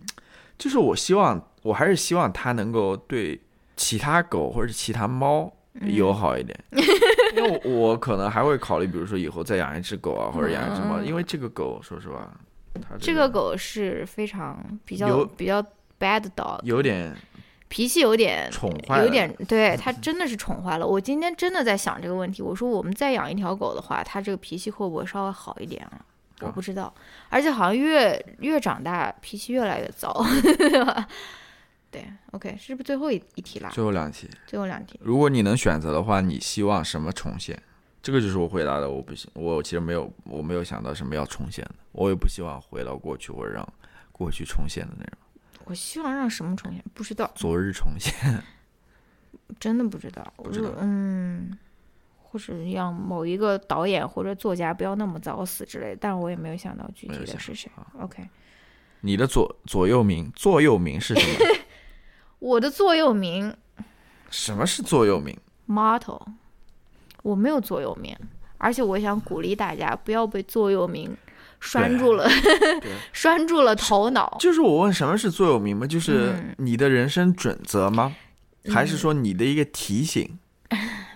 [0.59, 3.41] 就是我希望我还是希望它能够对
[3.77, 5.51] 其他狗或者其他猫
[5.81, 5.95] 嗯。
[5.95, 6.55] 友好一点，
[7.35, 12.31] 因为我我可能还会考虑，比如说以后再养一只狗啊，或者养一只猫，嗯因为这个狗说实话，
[12.75, 15.63] 它这个狗是非常比较有比较
[15.99, 17.17] bad dog，有点
[17.75, 20.87] 脾气有点宠坏了，有点，对他真的是宠坏了。
[20.87, 25.99] 我今天真的在想这个问题，我说我们再养一条狗的话，它这个脾气会不会稍微好一点啊？
[26.39, 26.95] 我啊不知道，
[27.31, 30.25] 而且好像越越长大脾气越来越糟，
[31.91, 33.71] 对，OK，是不是最后一一题啦？
[33.71, 34.31] 最后两题。
[34.47, 37.61] 最后两题，如果你能选择的话，你希望什么重现？
[38.01, 38.89] 这个就是我回答的。
[38.89, 41.75] 我不行，我其实没有，我没有想到什么要重现的。
[41.91, 43.69] 我也不希望回到过去，或者让
[44.13, 45.19] 过去重现的那种。
[45.67, 46.85] 我希望让什么重现？
[46.95, 48.13] 不知道，昨日重现，
[49.61, 50.23] 真的不知道。
[50.37, 51.57] 不知道嗯，
[52.23, 57.71] 或者让某一个导演或者作家不要那么早死之类的，但我也没有想到具体的是谁。
[58.01, 58.29] OK，
[59.01, 61.57] 你的左左右铭，座右铭是什么？
[62.41, 63.57] 我的座右铭
[64.31, 65.39] 什么是座右铭
[65.69, 66.21] ？motto，
[67.23, 68.15] 我没有座右铭，
[68.59, 71.17] 而且我想鼓励大家不要被座右铭
[71.65, 72.29] 拴住了，
[73.13, 74.37] 拴住了头脑。
[74.39, 75.87] 就是我问什么是座右铭吗？
[75.87, 78.15] 就是嗯你的人生准则吗？
[78.73, 80.39] 还是说你的一个提醒？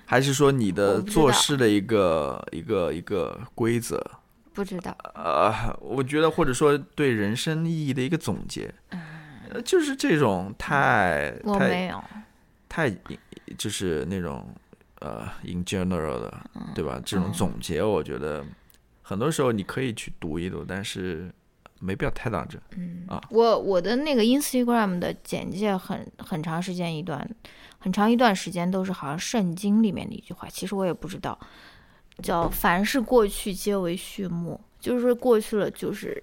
[0.05, 4.03] 还是说你的做事的一个一个一个规则？
[4.55, 8.73] 不知道，呃，我觉得或者说对人生意义的一个总结，
[9.51, 12.03] 呃就是这种太嗯我太没有。
[12.69, 12.91] 太
[13.57, 14.47] 就是那种
[15.01, 16.35] 呃 in general 的，
[16.75, 17.01] 对吧？
[17.05, 18.45] 这种嗯总结，我觉得
[19.09, 21.33] 很多时候你可以去读一读，但是
[21.81, 22.61] 没必要太当真。
[22.77, 27.27] 嗯啊我我的那个 Instagram 的简介很很长时间一段，
[27.79, 31.39] 很长一段时间都是好像圣经里面的一句话，其实我也不知道，
[32.23, 36.23] 叫凡是过去皆为序幕，就是说过去了就是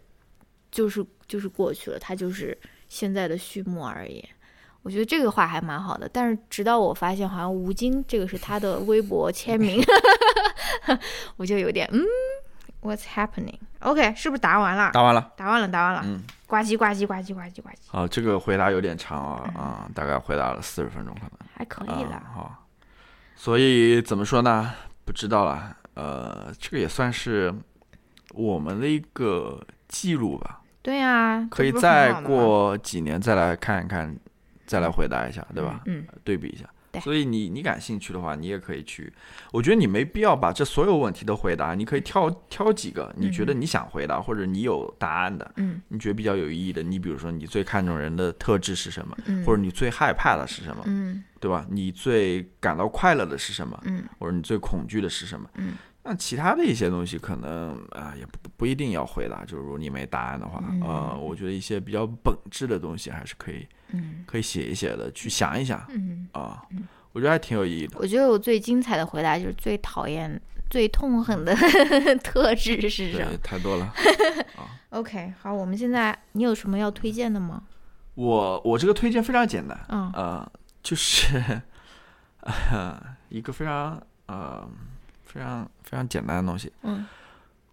[0.69, 2.55] 就是就是过去了，它就是
[2.87, 4.23] 现在的序幕而已。
[4.83, 9.83] 我觉得这个话还蛮好的，但是直到我发现好像吴京这个是他的微博签名，
[11.37, 12.05] 我就有点嗯
[12.85, 14.91] ，What's happening？OK，、是不是答完了？
[14.93, 16.01] 答完了，答完了，答完了。
[16.05, 21.31] 嗯，呱唧呱唧呱唧呱唧呱唧，好，这个回答有点长啊嗯啊，大概回答了四十分钟可能。
[21.57, 22.23] 还可以啊了。
[22.33, 22.65] 好，
[23.35, 24.71] 所以怎么说呢？
[25.03, 25.75] 不知道了。
[25.95, 27.53] 呃，这个也算是
[28.33, 34.13] 我们的一个记录吧，对呀、可以再，过几年再来看一看，
[34.65, 35.81] 再来回答一下，对吧？
[35.85, 36.65] 嗯，对比一下
[36.95, 37.01] 对。
[37.01, 39.11] 所以你你感兴趣的话，你也可以去。
[39.51, 46.81] 我觉得你没必要把这所有问题都回答，你可以挑挑几个你觉得你想回答、或者你有答案的，嗯你觉得比较有意义的。
[46.83, 51.65] 你比如说，你最看重人的特质是什么，嗯，或者你最害怕的是什么，嗯对吧？
[51.69, 55.47] 你最感到快乐的是什么，嗯或者你最恐惧的是什么？
[55.55, 55.73] 嗯，
[56.03, 59.43] 那其他的一些东西可能啊、也不不一定要回答。
[59.45, 66.61] 就是如果你没答案的话，嗯呃，我觉得一些比较本质的东西还是可以嗯可以写一写的，去想一想嗯，啊，
[67.13, 67.97] 我觉得还挺有意义的。
[67.99, 71.55] 我觉得我最精彩的回答就是最讨厌、最痛恨的
[72.23, 73.93] 特质是什么对，太多了。？
[74.91, 77.63] OK，好，我们现在你有什么要推荐的吗？
[78.15, 81.61] 我我这个推荐非常简单，嗯呃，就是
[82.41, 82.97] 呃
[83.29, 84.67] 一个非常呃
[85.23, 86.71] 非常非常简单的东西。
[86.83, 87.05] 嗯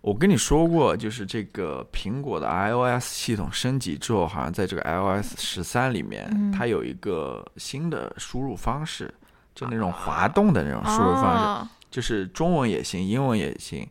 [0.02, 9.14] 我跟你说过，就是这个苹果的 iOS 系统升级之后，好像在这个 iOS 十三里面，它有一个新的输入方式，
[9.54, 13.88] 就那种滑动的那种输入方式，就是中文也行，英文也行，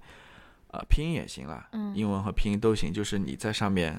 [0.72, 2.91] 呃，拼音也行了，英文和拼音都行。
[2.91, 3.97] 就是你在上面，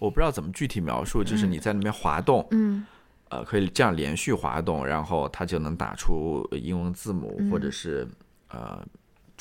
[0.00, 2.84] 我不知道怎么具体描述，就是你在那边滑动，嗯，
[3.28, 8.08] 呃，可以这样连续滑动，然后它就能打出英文字母或者是
[8.48, 8.84] 呃。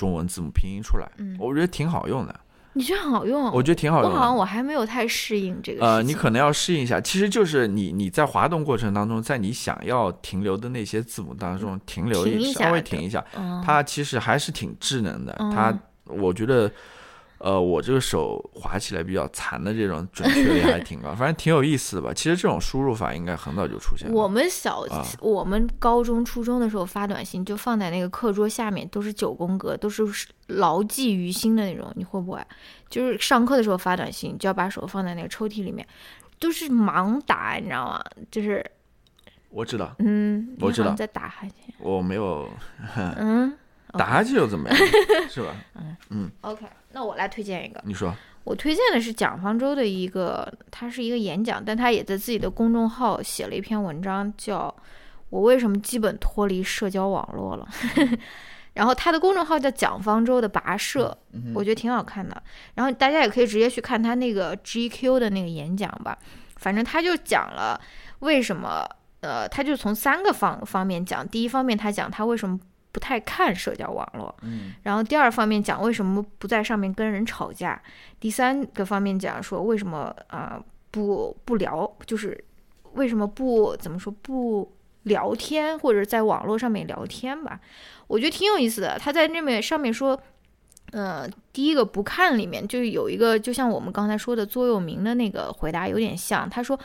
[0.02, 2.40] 中文字母拼音出来，嗯，我觉得挺好用的。
[2.74, 3.52] 你觉得很好用？
[3.52, 4.12] 我觉得挺好用。
[4.12, 5.86] 我好像我还没有太适应这个。
[5.86, 7.00] 呃，你可能要适应一下。
[7.00, 13.24] 其实就是你你在滑动过程当中，在你想要停留的那些字母当中停留一稍微停一下，
[13.64, 15.36] 它其实还是挺智能的。
[15.38, 16.72] 它，我觉得。
[17.44, 22.14] 呃，我这个手滑起来比较残的这种准确率还挺高，反正挺有意思的吧。
[22.14, 24.14] 其实这种输入法应该很早就出现了。
[24.14, 24.86] 我们小，
[25.20, 30.06] 我们高中、初中的时候发短信就放在那个课桌下面，都是九宫格，都是
[30.48, 31.92] 牢记于心的那种。
[31.96, 32.40] 你会不会？
[32.90, 35.88] 就是上课的时候发短信，就要把手放在那个抽屉里面，
[36.40, 38.04] 都是盲打，你知道吗？
[38.30, 38.64] 就是，
[39.50, 42.48] 我知道，嗯，我知道在打哈欠，我没有，
[42.96, 43.52] 嗯。
[43.98, 44.78] 打下去又怎么样？
[45.30, 45.54] 是吧？
[45.76, 46.32] 嗯嗯。
[46.40, 47.82] OK，那我来推荐一个。
[47.86, 48.14] 你说。
[48.44, 54.68] 我推荐的是蒋方舟的一个，他是一个演讲，但他也在自己的公众号写了一篇文章，叫
[55.30, 57.68] 《我为什么基本脱离社交网络了》。
[58.74, 61.16] 然后他的公众号叫蒋方舟的跋涉，
[61.54, 62.42] 我觉得挺好看的。
[62.74, 66.18] 然后大家也可以直接去看他那个 GQ 的那个演讲吧。
[66.56, 67.80] 反正他就讲了
[68.22, 68.84] 为什么，
[69.20, 71.28] 呃，他就从三个方方面讲。
[71.28, 72.60] 第一方面，他讲他为什么。
[72.92, 77.82] 不太看社交网络，嗯，然后第二方面讲为什么不在上面跟人吵架，
[78.20, 80.62] 第三个方面讲说为什么啊
[80.92, 82.44] 不不聊，就是
[82.94, 84.72] 为什么不怎么说不
[85.04, 87.60] 聊天或者在网络上面聊天吧，
[88.08, 88.98] 我觉得挺有意思的。
[89.00, 90.22] 他在那面上面说。
[90.92, 96.50] 呃，第一个不看里面就是有一个，就像我们刚才说的座右铭的那个回答有点像。
[96.50, 96.78] 他说，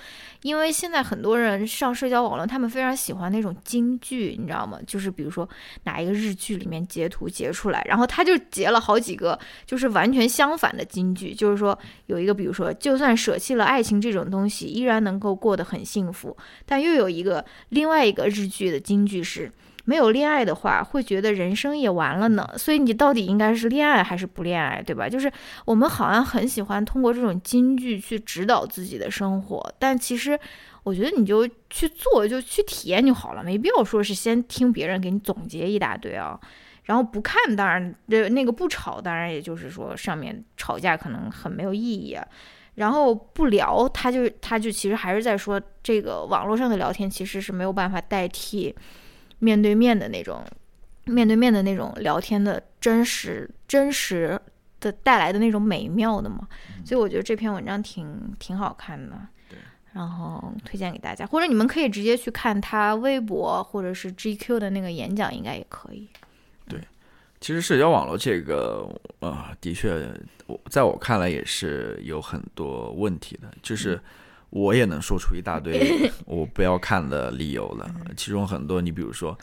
[0.42, 4.78] 因为现在很多人上社交网络，他们非常喜欢那种金句，你知道吗？
[4.86, 5.48] 就是比如说
[5.82, 9.36] 哪一个日剧里面截图截出来，然后他就截了好几个，
[9.66, 11.34] 就是完全相反的金句。
[11.34, 11.76] 就是说
[12.07, 16.36] 有一个，比如说，就算舍弃了爱情这种东西，依然能够过得很幸福。
[16.64, 19.50] 但又有一个另外一个日剧的金句是。
[19.87, 22.47] 没有恋爱的话，会觉得人生也完了呢。
[22.59, 25.09] 所以你到底应该是恋爱还是不恋爱，对吧？
[25.09, 25.32] 就是
[25.64, 30.39] 我们好像很喜欢通过这种金句去指导自己的生活，但其实
[30.82, 36.39] 我觉得你就去做，就去体验就好了，没必要说是先听别人给你总结一大堆啊。
[36.84, 42.26] 然后不看，当然的那个不吵，当然也就是说上面吵架可能很没有意义啊。
[42.76, 48.74] 然后不聊，他就他就其实还是在说这个网络上的聊天其实是没有办法代替。
[49.39, 50.45] 面对面的那种，
[51.05, 54.41] 面对面的那种聊天的真实、真实
[54.80, 56.49] 的带来的那种美妙的嘛，
[56.84, 59.16] 所以我觉得这篇文章挺挺好看的。
[59.49, 59.59] 对，
[59.93, 66.09] 然后推荐给大家，或者你们可以直接去看他微博或者是 GQ 的那个演讲，应该也可以。
[66.68, 66.80] 对，
[67.41, 68.89] 其实社交网络这个
[69.20, 70.09] 啊，的确，
[70.47, 74.01] 我在我看来也是有很多问题的，就是。
[74.57, 79.36] 我也能说出一大堆 我不要看的理由了，其中很多，你比如说，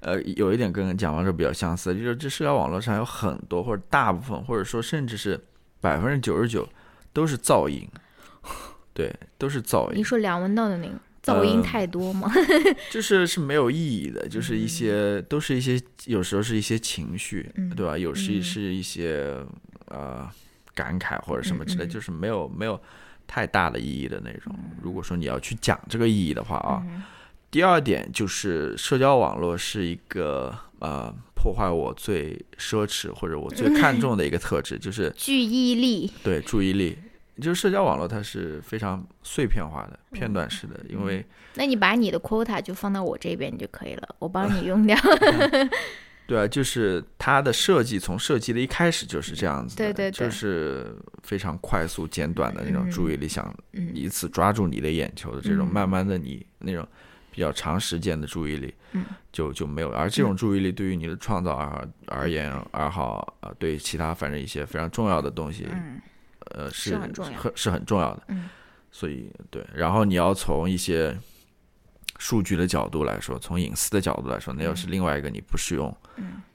[0.00, 5.40] 呃，有一点跟蒋方舟比较相似，就是这社交网络上有很多或者大部分，或者说甚至是
[5.80, 6.68] 百分之九十九
[7.14, 7.88] 都是噪音，
[8.92, 9.96] 对，都是噪音。
[9.98, 12.30] 你说梁文道的那个噪音太多吗？
[12.92, 17.96] 就是是没有意义的，就是一些都是一些有时候是一些情绪，对吧？
[17.96, 19.34] 有时是一些
[19.86, 20.28] 呃
[20.74, 22.78] 感慨或者什么之类，就是没有没有。
[23.28, 24.52] 太大的意义的那种。
[24.82, 26.82] 如果说你要去讲这个意义的话啊，
[27.50, 36.10] 第二点就是社交网络是一个呃破坏我最奢侈或者我最看重的一个特质， 就是注意力。
[36.24, 36.98] 对，注意力，
[37.40, 41.24] 就是社交网络它是非常碎片化的、片段式的，因为
[41.54, 44.96] 那你把你的 quota 就放到我这边就可以了，我帮你用掉。
[46.28, 56.86] 对啊，就是它的设计，从设计的一开始就是这样子的，对对对，就是非常快速、简短的那种注意力，想以此抓住你的眼球的这种，慢慢的你那种
[57.30, 58.74] 比较长时间的注意力，
[59.32, 59.90] 就就没有。
[59.90, 65.66] 而这种注意力对于你的创造而而言，而好呃，对其他反正一些非常重要的东西，
[66.50, 68.22] 呃，是很重要，是很重要的。
[68.90, 71.18] 所以对，然后你要从一些。
[72.18, 75.88] 数据的角度来说，从隐私的角度来说，那又是另外一个你不使用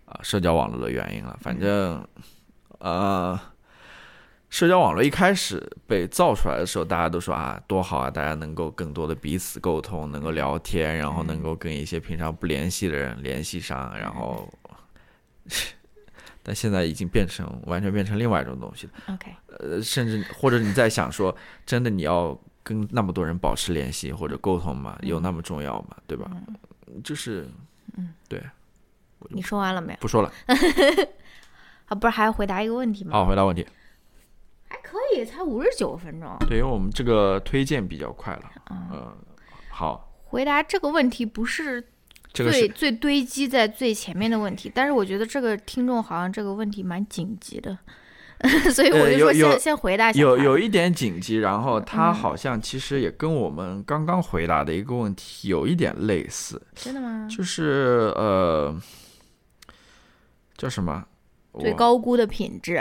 [0.05, 1.35] 啊社交网络的原因了。
[1.41, 2.05] 反正，
[2.79, 3.39] 呃，
[4.49, 14.47] 社交网络一开始被造出来的时候，大家都说啊多好啊，大家能够更多的彼此沟通，能够聊天，然后能够跟一些平常不联系的人联系上，然后
[16.43, 18.93] 但现在已经变成完全变成另外一种东西了。
[19.13, 21.33] OK，呃，甚至或者你在想说，
[21.65, 24.97] 真的你要跟那么多人保持联系或者沟通嘛？
[25.01, 25.97] 有那么重要嘛？
[26.07, 26.31] 对吧？
[27.03, 27.47] 就是，
[27.97, 28.41] 嗯对，
[29.29, 29.99] 你说完了没有？
[29.99, 30.31] 不说了。
[31.87, 33.11] 啊，不是还要回答一个问题吗？
[33.11, 33.67] 好，回答问题。
[34.69, 36.35] 还可以，才五十九分钟。
[36.47, 38.51] 对，因为我们这个推荐比较快了。
[38.71, 39.17] 嗯呃，
[39.69, 41.85] 好，回答这个问题不是
[42.31, 47.77] 这个是最最堆积在最前面的问题，但是我觉得这个听众好像这个问题蛮紧急的，
[48.73, 57.27] 所以我就说先先回答一下有有一点紧急，然后他嗯好像其实也跟我们刚刚回答的一个问题有一点类似，真的吗？
[57.29, 58.75] 就是呃，
[60.57, 61.05] 叫什么？
[61.59, 62.77] 最高估的品质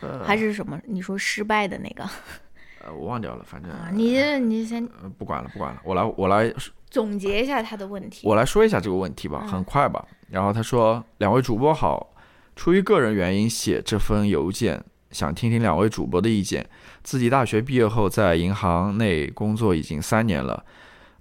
[0.00, 0.78] 呃还是什么？
[0.84, 2.04] 你说失败的那个
[2.84, 3.88] 呃，我忘掉了，反正、啊？
[3.92, 6.52] 你你先呃不管了，不管了，我来我来
[6.90, 8.26] 总结一下他的问题。
[8.28, 10.06] 我来说一下这个问题吧，嗯很快吧。
[10.28, 12.12] 然后他说：“两位主播好，
[12.56, 16.68] 出于个人原因写这封邮件，想听听两位主播的意见。
[17.02, 20.64] 自己大学毕业后在银行内工作已经三年了，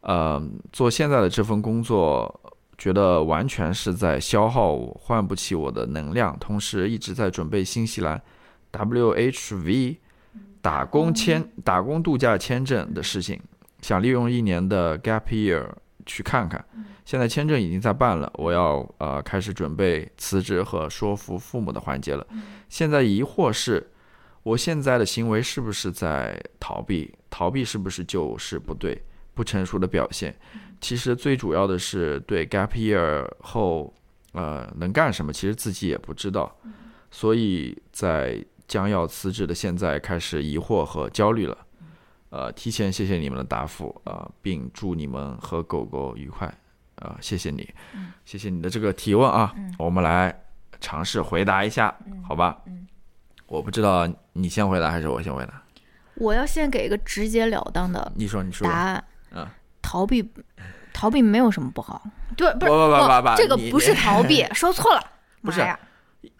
[0.01, 2.41] 呃，做现在的这份工作，
[2.77, 6.35] 觉得完全是在消耗我，唤不起我的能量。
[6.39, 8.21] 同时一直在准备新西兰
[8.71, 9.97] WHV
[10.61, 13.39] 打工签、打工度假签证的事情，
[13.81, 15.67] 想利用一年的 gap year
[16.05, 16.65] 去看看。
[17.05, 22.25] 现在签证已经在办了，我要呃开始准备辞职和说服父母的环节了。
[22.67, 23.91] 现在疑惑是，
[24.41, 27.13] 我现在的行为是不是在逃避？
[27.29, 28.99] 逃避是不是就是不对、
[29.35, 30.35] 不成熟的表现？
[30.81, 33.93] 其实最主要的是对 gap year 后
[34.33, 36.57] 呃能干什么，其实自己也不知道，
[37.11, 41.57] 所以在将要辞职的现在开始疑惑和焦虑了。
[42.29, 46.51] 呃，提前谢谢你们的答复啊、呃并祝你们和狗狗愉快。
[46.95, 47.67] 啊、谢谢你，
[48.25, 50.33] 谢谢你的这个提问啊，我们来
[50.79, 51.93] 尝试回答一下，
[52.27, 52.57] 好吧？
[53.47, 55.61] 我不知道你先回答还是我先回答。
[56.15, 58.73] 我要先给一个直截了当的你说，你说答。
[58.73, 59.03] 案。
[59.31, 59.47] 嗯
[59.81, 60.27] 逃避，
[60.91, 62.01] 逃避没有什么不好。
[62.35, 65.11] 对，不是，不不不不不这个不是逃避， 说错了。
[65.43, 65.61] 不是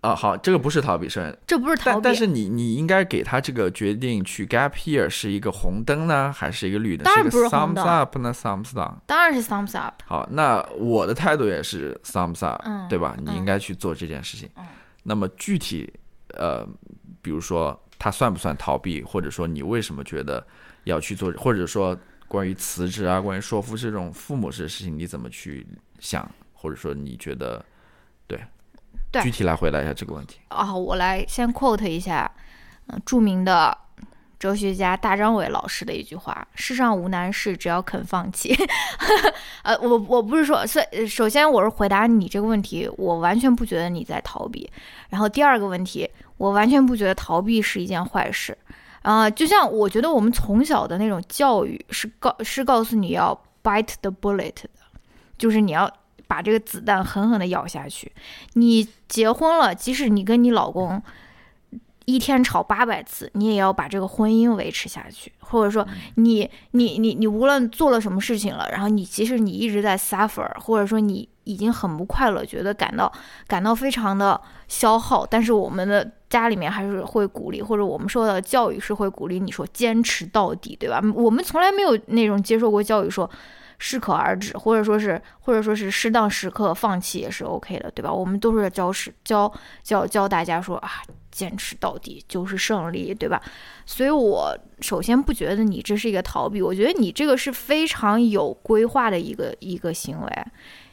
[0.01, 1.91] 啊，好，这个不是逃避，是这不是逃避。
[1.93, 7.03] 但但是你你应该给他这个决定去 gap year 是一个红灯呢，还是一个绿灯？
[7.05, 8.93] 当然不是红 thumbs up 呢，thumbs down。
[9.05, 10.01] 当然是 thumbs up。
[10.05, 13.15] 好，那我的态度也是 thumbs up，、嗯对吧？
[13.19, 14.49] 你嗯应该去做这件事情。
[14.57, 14.63] 嗯
[15.07, 15.88] 那么具体，
[16.29, 16.67] 呃，
[17.21, 20.43] 比如说他算不算逃避，或者说你为什么觉得
[20.86, 21.95] 要去做，或者说
[22.27, 25.63] 关于辞职啊，关于说服这种父母这个事情，你怎么去
[25.99, 27.63] 想，或者说你觉得，
[28.25, 28.39] 对，
[29.22, 30.39] 对具体来回答一下这个问题。
[30.49, 32.30] 啊，我来先 quote 一下，
[32.88, 33.78] 呃，著名的
[34.38, 38.55] 哲学家大张伟老师的一句话：“世上无难事，只要肯放弃。
[39.63, 44.70] ”呃，我我不是说，所以首先我是回答你这个问题，我完全不觉得你在逃避。
[45.09, 48.55] 然后第二个问题，我完全不觉得逃避是一件坏事。
[49.01, 54.70] 啊、就像我觉得我们从小的那种教育是告是告诉你要 bite the bullet 的，
[55.38, 55.88] 就是你要
[56.28, 58.11] 把这个子弹狠狠的咬下去。
[58.53, 61.01] 你结婚了，即使你跟你老公
[62.05, 65.32] 一天吵八百次，你也要把这个婚姻维持下去。
[65.39, 73.11] 或者说你，你你你无论做了什么事情了，然后你即使你一直在 suffer，或者说你已经很不快乐，觉得感到
[73.47, 80.99] 感到非常的消耗，但是我们的家里面还是会鼓励，或者我们受到的教育是会鼓励你说坚持到底，对吧？
[81.13, 83.30] 我们从来没有那种接受过教育说。
[83.78, 88.11] 适可而止，或者说是，或者说是适当时刻放弃也是 OK 的，对吧？
[88.11, 89.51] 我们都是教是教
[89.84, 90.89] 教教大家说啊，
[91.32, 93.41] 坚持到底就是胜利，对吧？
[93.86, 100.45] 所以我首先不觉得你这是一个逃避，我觉得你这个是非常有规划的一个一个行为。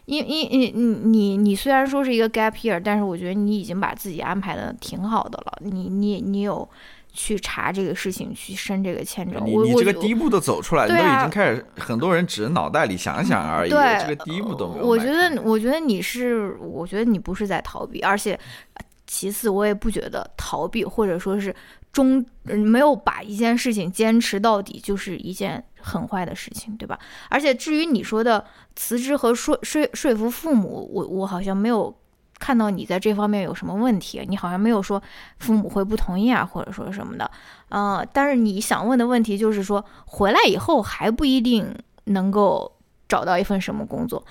[0.07, 5.59] 因因你你你你虽然说是一个 gap year，但是我觉得你已经把自己安排的挺好的了。
[5.61, 6.69] 你你你有
[7.13, 9.45] 去查这个事情，去申这个签证。
[9.45, 14.87] 你你这个第一步都走出来，你都已经开始，很多人只是脑袋里想想而已，对这个第一步都没有。
[14.87, 18.33] 我觉得，我觉得你是，我觉得你不是在逃避，而且，
[18.75, 21.55] 呃其次，我也不觉得逃避或者说是
[21.93, 26.99] 中呃没有把一件事情坚持到底，就是一件很坏的事情，对吧？
[27.29, 28.43] 而且至于你说的
[28.75, 31.95] 辞职和说说说服父母，我我好像没有
[32.43, 35.01] 看到你在这方面有什么问题，你好像没有说
[35.39, 37.31] 父母会不同意啊，或者说什么的，
[37.69, 41.73] 呃，但是你想问的问题就是说，回来以后还不一定
[42.07, 42.73] 能够
[43.09, 44.25] 找到一份什么工作，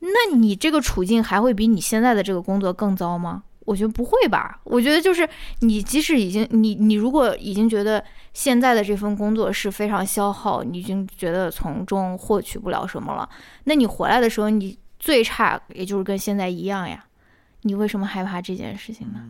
[0.00, 3.42] 那你这个处境还会比你现在的这个工作更糟吗？
[3.66, 4.58] 我觉得不会吧。
[4.64, 5.28] 我觉得就是
[5.60, 8.02] 你即使已经你你如果已经觉得
[8.32, 13.28] 现在的这份工作是非常消耗，你已经觉得从中获取不了什么了，
[13.64, 17.04] 那你回来的时候，你最差也就是跟现在一样呀。
[17.68, 19.20] 你为什么害怕这件事情呢？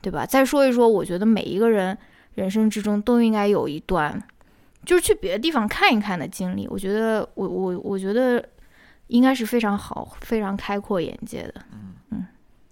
[0.00, 0.26] 对吧？
[0.26, 1.96] 再说一说，我觉得每一个人
[2.34, 4.20] 人生之中都应该有一段，
[4.84, 6.66] 就是去别的地方看一看的经历。
[6.68, 8.44] 我觉得，我我我觉得
[9.06, 11.54] 应该是非常好、非常开阔眼界的。
[11.72, 12.26] 嗯嗯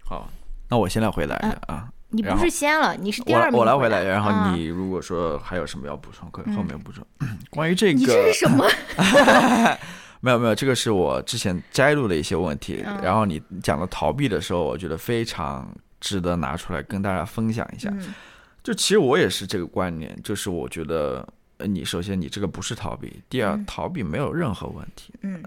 [0.05, 0.29] 好，
[0.69, 1.89] 那我先来回答一下啊。
[2.15, 7.03] 你不是先了，你是第二名回我来回答，然后啊你如果说还有什么要补充，可以嗯后面补充。
[7.49, 8.67] 关于这个你这是什么？
[10.25, 12.83] 没有没有，这个是我之前摘录的一些问题。
[12.87, 15.69] 嗯然后你讲到逃避的时候，我觉得非常
[16.01, 17.91] 值得拿出来跟大家分享一下。
[17.93, 18.15] 嗯
[18.63, 25.43] 就其实我也是这个观念，就是我觉得呃你首先你这个不是逃避，第二嗯逃避没有任何问题，嗯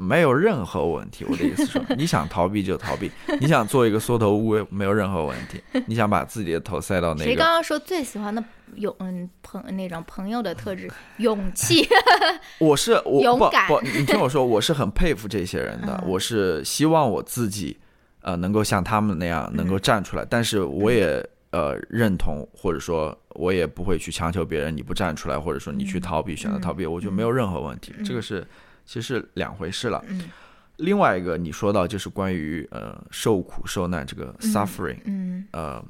[0.00, 1.24] 没有任何问题。
[1.28, 8.42] 我的意思是说，你想逃避就逃避， 你想做一个缩头乌龟没有任何问题，你想把自己的头塞到那个谁刚刚说最喜欢的
[8.76, 10.90] 勇嗯朋那种朋友的特质？
[11.18, 11.86] 勇气。
[12.58, 17.76] 我是我勇敢不不，你听我说，我是很佩服这些人的，嗯我是希望我自己
[18.22, 28.46] 呃能够像他们那样能够嗯站出来，但是我也呃认同或者说我也不会去强求别人你不站出来，或者说你去嗯逃避、选择逃避，我觉得没有任何问题，这个是
[28.86, 30.04] 其实是两回事了。
[30.08, 30.28] 嗯。
[30.76, 35.46] 另外一个你说到就是关于呃受苦受难这个 suffering，、嗯。
[35.52, 35.84] 呃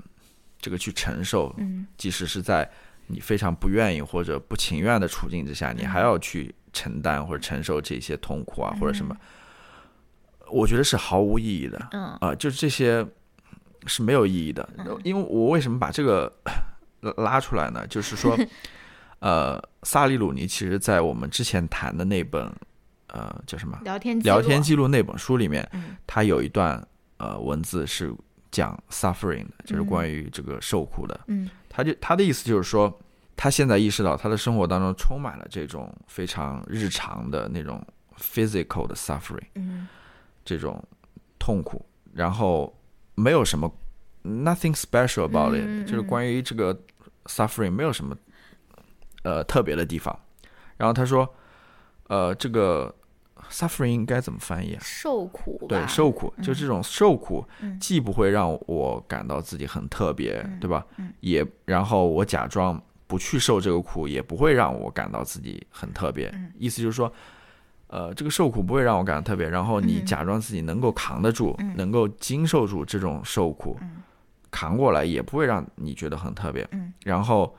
[0.61, 1.87] 这个去承受，嗯。
[1.97, 2.71] 即使是在
[3.07, 9.17] 你非常不愿意或者不情愿的处境之下，你还要去承担或者承受这些痛苦啊，或者什么，
[10.49, 11.89] 我觉得是毫无意义的。
[11.93, 12.03] 嗯。
[12.05, 13.07] 啊、嗯就是这些
[13.87, 14.69] 是没有意义的。
[15.03, 16.31] 因为我为什么把这个
[17.01, 17.87] 拉 拉出来呢？
[17.87, 18.37] 就是说，
[19.21, 22.53] 呃，萨利鲁尼其实在我们之前谈的那本
[23.13, 23.79] 呃叫什么？
[23.83, 25.97] 聊天聊天记记录那本书里面，嗯。
[26.07, 26.85] 它有一段
[27.19, 28.15] 呃文字是
[28.51, 29.87] 讲 suffering 的，就是嗯。
[29.87, 31.21] 关于这个受苦的。
[31.27, 31.49] 嗯。
[31.69, 33.01] 他就他的意思就是说，
[33.37, 37.85] 他现在意识到他的生活当中充满了这种非常日常的那种
[38.19, 39.87] physical 的 suffering，嗯。
[40.45, 40.83] 这种
[41.39, 42.77] 痛苦，然后
[43.15, 43.71] 没有什么
[44.25, 46.77] nothing special about it，、就是关于这个
[47.27, 48.17] suffering 没有什么
[49.23, 50.19] 呃特别的地方。
[50.77, 51.29] 然后他说，
[52.09, 52.93] 呃，这个
[53.51, 54.81] suffering 应该怎么翻译啊？
[54.83, 61.13] 受苦吧对，受苦，就这种受苦嗯，既不会让我感到自己很特别，嗯对吧嗯？
[61.21, 66.53] 也，然后我假装不去受这个苦，也不会让我感到自己很特别嗯。
[66.59, 67.13] 意思就是说，
[67.89, 73.97] 呃，这个受苦不会让我感到特别，然后你嗯假装自己能够扛得住嗯，能够经受住这种受苦嗯，
[74.51, 76.93] 扛过来，也不会让你觉得很特别嗯。
[77.05, 77.53] 然后，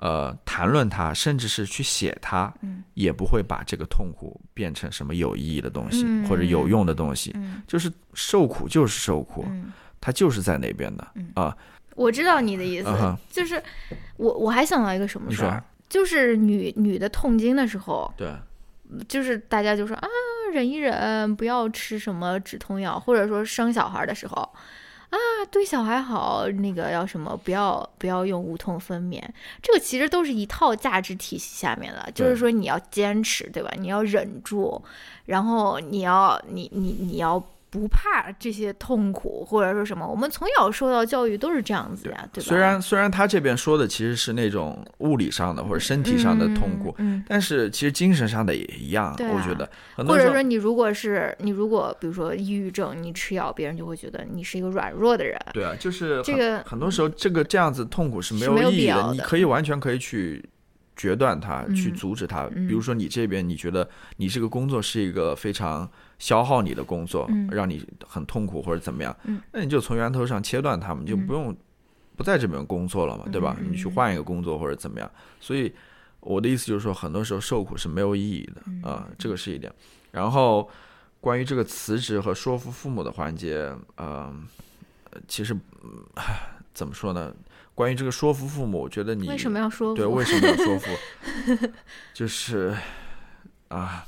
[0.00, 2.82] 呃，谈论它，甚至是去写它，嗯。
[2.94, 6.26] 也不会把这个痛苦变成什么有意义的东西嗯。
[6.26, 7.30] 或者有用的东西。
[7.34, 7.62] 嗯。
[7.66, 11.30] 就是受苦就是受苦，嗯，它就是在那边的嗯。
[11.34, 11.56] 啊。
[11.96, 13.62] 我知道你的意思嗯，就是
[14.16, 18.32] 我我还想到一个什么事儿，就是女女的痛经的时候，对，
[19.06, 20.08] 就是大家就说啊，
[20.54, 24.50] 忍一忍，不要吃什么止痛药，或者说生小孩的时候，
[25.10, 25.18] 啊，
[25.50, 29.22] 对小孩好，那个要什么，不要不要用无痛分娩，
[29.62, 33.70] 这个其实都是一套价值体系下面的，就是说你要坚持，对吧？
[33.78, 34.82] 你要忍住，
[35.26, 37.42] 然后你要你你你要。
[37.70, 42.48] 不怕这些痛苦，或者说什么，我们从小受到教育都是这样子呀，对吧？
[42.48, 49.06] 虽然虽然他这边说的其实是那种物理上的或者身体上的痛苦，嗯，嗯但是其实精神上的也一样。
[49.12, 49.70] 啊我觉得
[50.04, 55.38] 或者说你如果是你如果比如说抑郁症，你吃药，别人就会觉得你是一个软弱的人。
[55.52, 60.44] 对啊，就是这个很多时候这个这样子痛苦是没有意义的你可以完全可以去
[60.96, 62.48] 决断它，嗯去阻止它。
[62.54, 65.88] 嗯比如说你这边你觉得你这个工作是一个非常
[66.20, 71.56] 消耗你的工作，嗯让你很痛苦或者怎么样，嗯那你就从源头上切断他们，就嗯不用
[72.14, 73.56] 不在这边工作了嘛，对吧？
[73.58, 75.10] 嗯你去换一个工作或者怎么样。
[75.40, 75.74] 所以
[76.20, 79.72] 我的意思就是说，很多时候受苦是没有意义的嗯啊、这个是一点。
[80.12, 80.68] 然后
[81.20, 84.46] 关于这个辞职和说服父母的环节，嗯、
[85.10, 86.04] 呃其实、嗯
[86.72, 87.34] 怎么说呢？
[87.74, 89.96] 关于这个说服父母，我觉得你为什么要说服？
[89.96, 90.88] 对，为什么要说服？
[92.14, 92.74] 就是
[93.68, 94.06] 啊，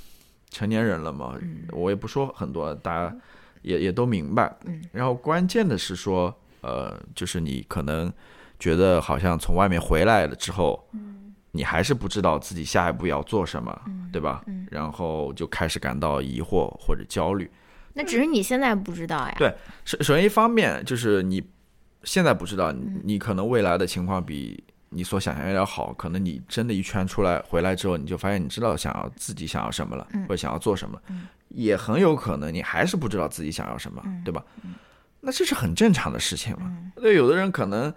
[0.52, 3.16] 成年人了嘛，嗯我也不说很多，大家
[3.62, 4.54] 也也都明白。
[4.66, 8.12] 嗯然后关键的是说，呃，就是你可能
[8.58, 10.86] 觉得好像从外面回来了之后，
[11.52, 13.80] 你还是不知道自己下一步要做什么，
[14.12, 14.42] 对吧？
[14.46, 17.50] 嗯然后就开始感到疑惑或者焦虑。
[17.94, 19.34] 那只是你现在不知道呀。
[19.36, 19.52] 对
[19.84, 21.42] 首首先一方面就是你
[22.04, 24.62] 现在不知道，嗯你可能未来的情况比
[24.92, 34.42] 你所想象要好，可能你真的一圈出来回来之后，你就发现你知道想要自己想要什么了，嗯或者想要做什么，嗯也很有可能你还是不知道自己想要什么，嗯对吧？
[35.20, 36.62] 那这是很正常的事情嘛。
[36.64, 37.92] 嗯对，有的人可能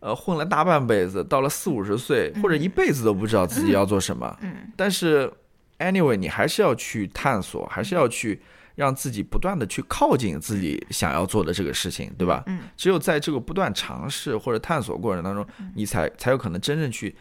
[0.00, 5.32] 呃混了大半辈子，到了四五十岁或者一辈子都不知道自己要做什么，嗯但是
[5.78, 8.40] anyway，你还是要去探索，还是要去
[8.80, 12.42] 让自己不断的去靠近自己想要做的这个事情，对吧？
[12.46, 17.14] 嗯，只有在这个不断尝试或者探索过程当中，你才才有可能真正去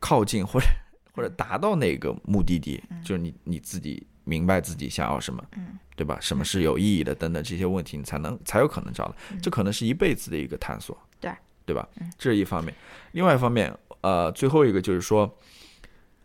[0.00, 0.66] 靠近或者
[1.14, 6.18] 或者达到那个目的地，就是你你自己明白自己想要什么，嗯，对吧？
[6.20, 9.14] 什么是有意义的等等这些问题，你才能才有可能找到。
[9.40, 11.30] 这可能是一辈子的一个探索，对
[11.64, 11.88] 对吧？
[12.18, 12.74] 这是一方面。
[13.12, 15.32] 另外一方面，呃，最后一个就是说，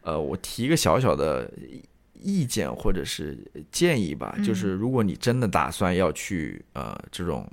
[0.01, 1.47] 呃，我提一个小小的
[2.21, 3.37] 意见或者是
[3.71, 7.49] 建议吧，就是如果你真的打算要去呃这种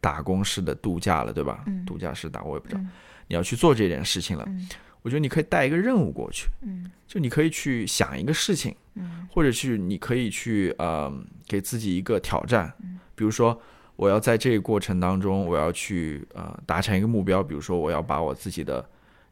[0.00, 1.64] 打工式的度假了，对吧？
[1.66, 2.90] 嗯度假式打我也不知道，嗯
[3.28, 4.68] 你要去做这件事情了，嗯
[5.02, 11.12] 我觉得你可以带一个任务过去，嗯就你可以去想一个事情，嗯或者去你可以去呃
[11.46, 13.60] 给自己一个挑战，嗯比如说
[13.96, 18.84] 我要在这个过程当中，我要去呃达成一个目标，比如说我要把我自己的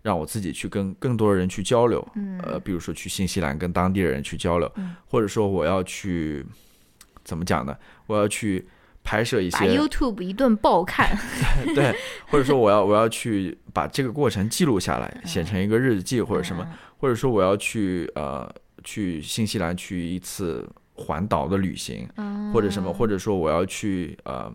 [0.05, 2.39] 让我自己去跟更多的人去交流，嗯。
[2.43, 4.95] 呃，比如说去新西兰跟当地的人去交流，嗯。
[5.07, 6.45] 或者说我要去
[7.25, 7.75] 怎么讲呢？
[8.07, 8.69] 我要去
[9.03, 11.17] 拍摄一把些 YouTube 一顿爆看，
[11.75, 11.97] 对，
[12.29, 16.67] 或者说我要我要去把这个过程记录下来，写成一个日记或者什么，
[16.99, 18.47] 或者说我要去呃
[18.83, 22.53] 去新西兰去一次环岛的旅行，嗯。
[22.53, 24.53] 或者什么，或者说我要去呃，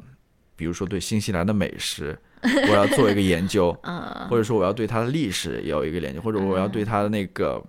[0.60, 2.16] 比如说对新西兰的美食，
[2.70, 4.28] 我要做一个研究， 嗯。
[4.30, 7.64] 或者说我要对它的历史也有一个研究，或者我要对它的那个。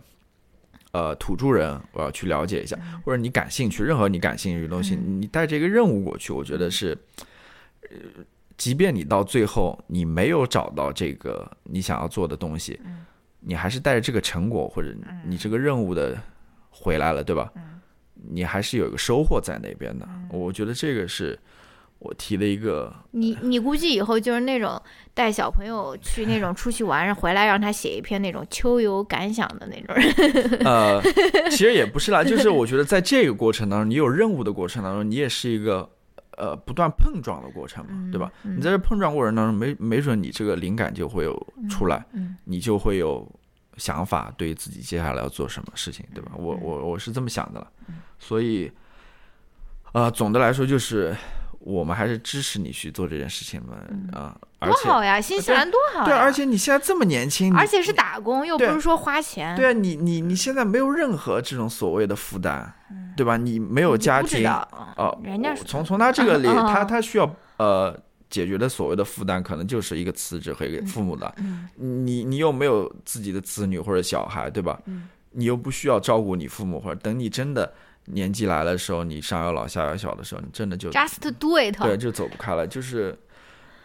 [0.92, 6.98] 呃，土著人，我要去了解一下，或者你感兴趣，任何你感兴趣的东西，你带着一个任务过去，我觉得是，
[7.82, 7.96] 呃，
[8.56, 12.80] 即便你到最后你没有找到这个你想要做的东西，
[13.38, 14.92] 你还是带着这个成果或者
[15.24, 16.20] 你这个任务的
[16.70, 17.52] 回来了，对吧？
[18.28, 20.08] 你还是有一个收获在那边的。
[20.28, 21.38] 我觉得这个是
[22.00, 24.80] 我提了一个，你你估计以后就是那种
[25.12, 30.58] 带小朋友去那种出去玩，然后回来让他写一篇那种秋游感想的那种人。
[30.64, 30.98] 呃，
[31.50, 35.86] 其实也不是啦，就是我觉得在这个过程当中，你有任务的过程当中，你也是一个
[36.38, 38.32] 呃不断碰撞的过程嘛，对吧？
[38.44, 43.30] 你在这碰撞过程当中，没没准你这个灵感就会有出来，嗯你就会有
[43.76, 46.32] 想法，对自己接下来要做什么事情，对吧？
[46.38, 47.70] 我我我是这么想的了，
[48.18, 48.72] 所以，
[49.92, 51.14] 呃，总的来说就是。
[51.60, 53.76] 我们还是支持你去做这件事情嘛，
[54.18, 56.04] 啊、多好呀，新西兰多好呀！
[56.06, 59.54] 对，而且你现在这么年轻，而且是打工，又不是说花钱。
[59.56, 62.72] 对啊，你你你现在没有任何这种所谓的负担，
[63.16, 63.36] 对吧？
[63.36, 64.48] 你没有家庭
[64.96, 67.94] 哦，人家是从从他这个 里，嗯他他需要呃
[68.30, 71.32] 解决的所谓的负担，可能就是一个辞职和一个父母的。
[71.36, 74.80] 嗯你你又没有自己的子女或者小孩，对吧？
[74.86, 77.72] 嗯你又不需要照顾你父母，或者等你真的
[78.12, 81.76] 年纪来了的时候，你上有老下有小的时候，你真的就，just do it。
[81.80, 83.18] 对，就走不开了，就是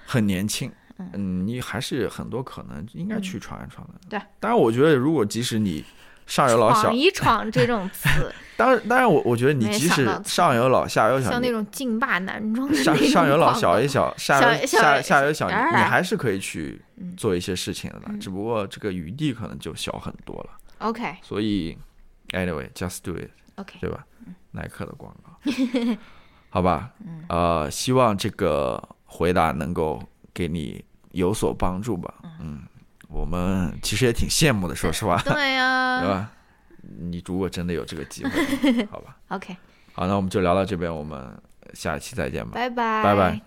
[0.06, 0.72] 很年轻。
[0.97, 3.93] 嗯，你还是很多可能应该去闯一闯的。
[4.10, 5.84] 对，当然，我觉得如果即使你
[6.26, 8.07] 上有老小闯，一闯这种词，
[8.56, 16.81] 当然，当然我我觉得你即使上有老下有小，像那种劲霸男装的上上有老小有小，下有下下有小，你还是可以去
[17.18, 20.52] 做一些事情的嗯，只不过这个余地可能就小很多了。
[20.77, 21.77] OK 所以
[22.30, 24.06] ，anyway，just do it，OK，对吧？
[24.52, 25.31] 耐克的广告，
[26.49, 26.91] 好吧？
[27.27, 30.02] 呃，希望这个回答能够
[30.34, 32.14] 给你有所帮助吧。
[32.39, 32.64] 嗯，
[33.07, 36.31] 我们其实也挺羡慕的，说实话，对 对呀 吧？
[36.81, 39.56] 你如果真的有这个机会，好吧？，OK，
[39.93, 41.35] 好，那我们就聊到这边，我们
[41.73, 42.52] 下一期再见吧。
[42.53, 43.45] 拜拜，拜拜。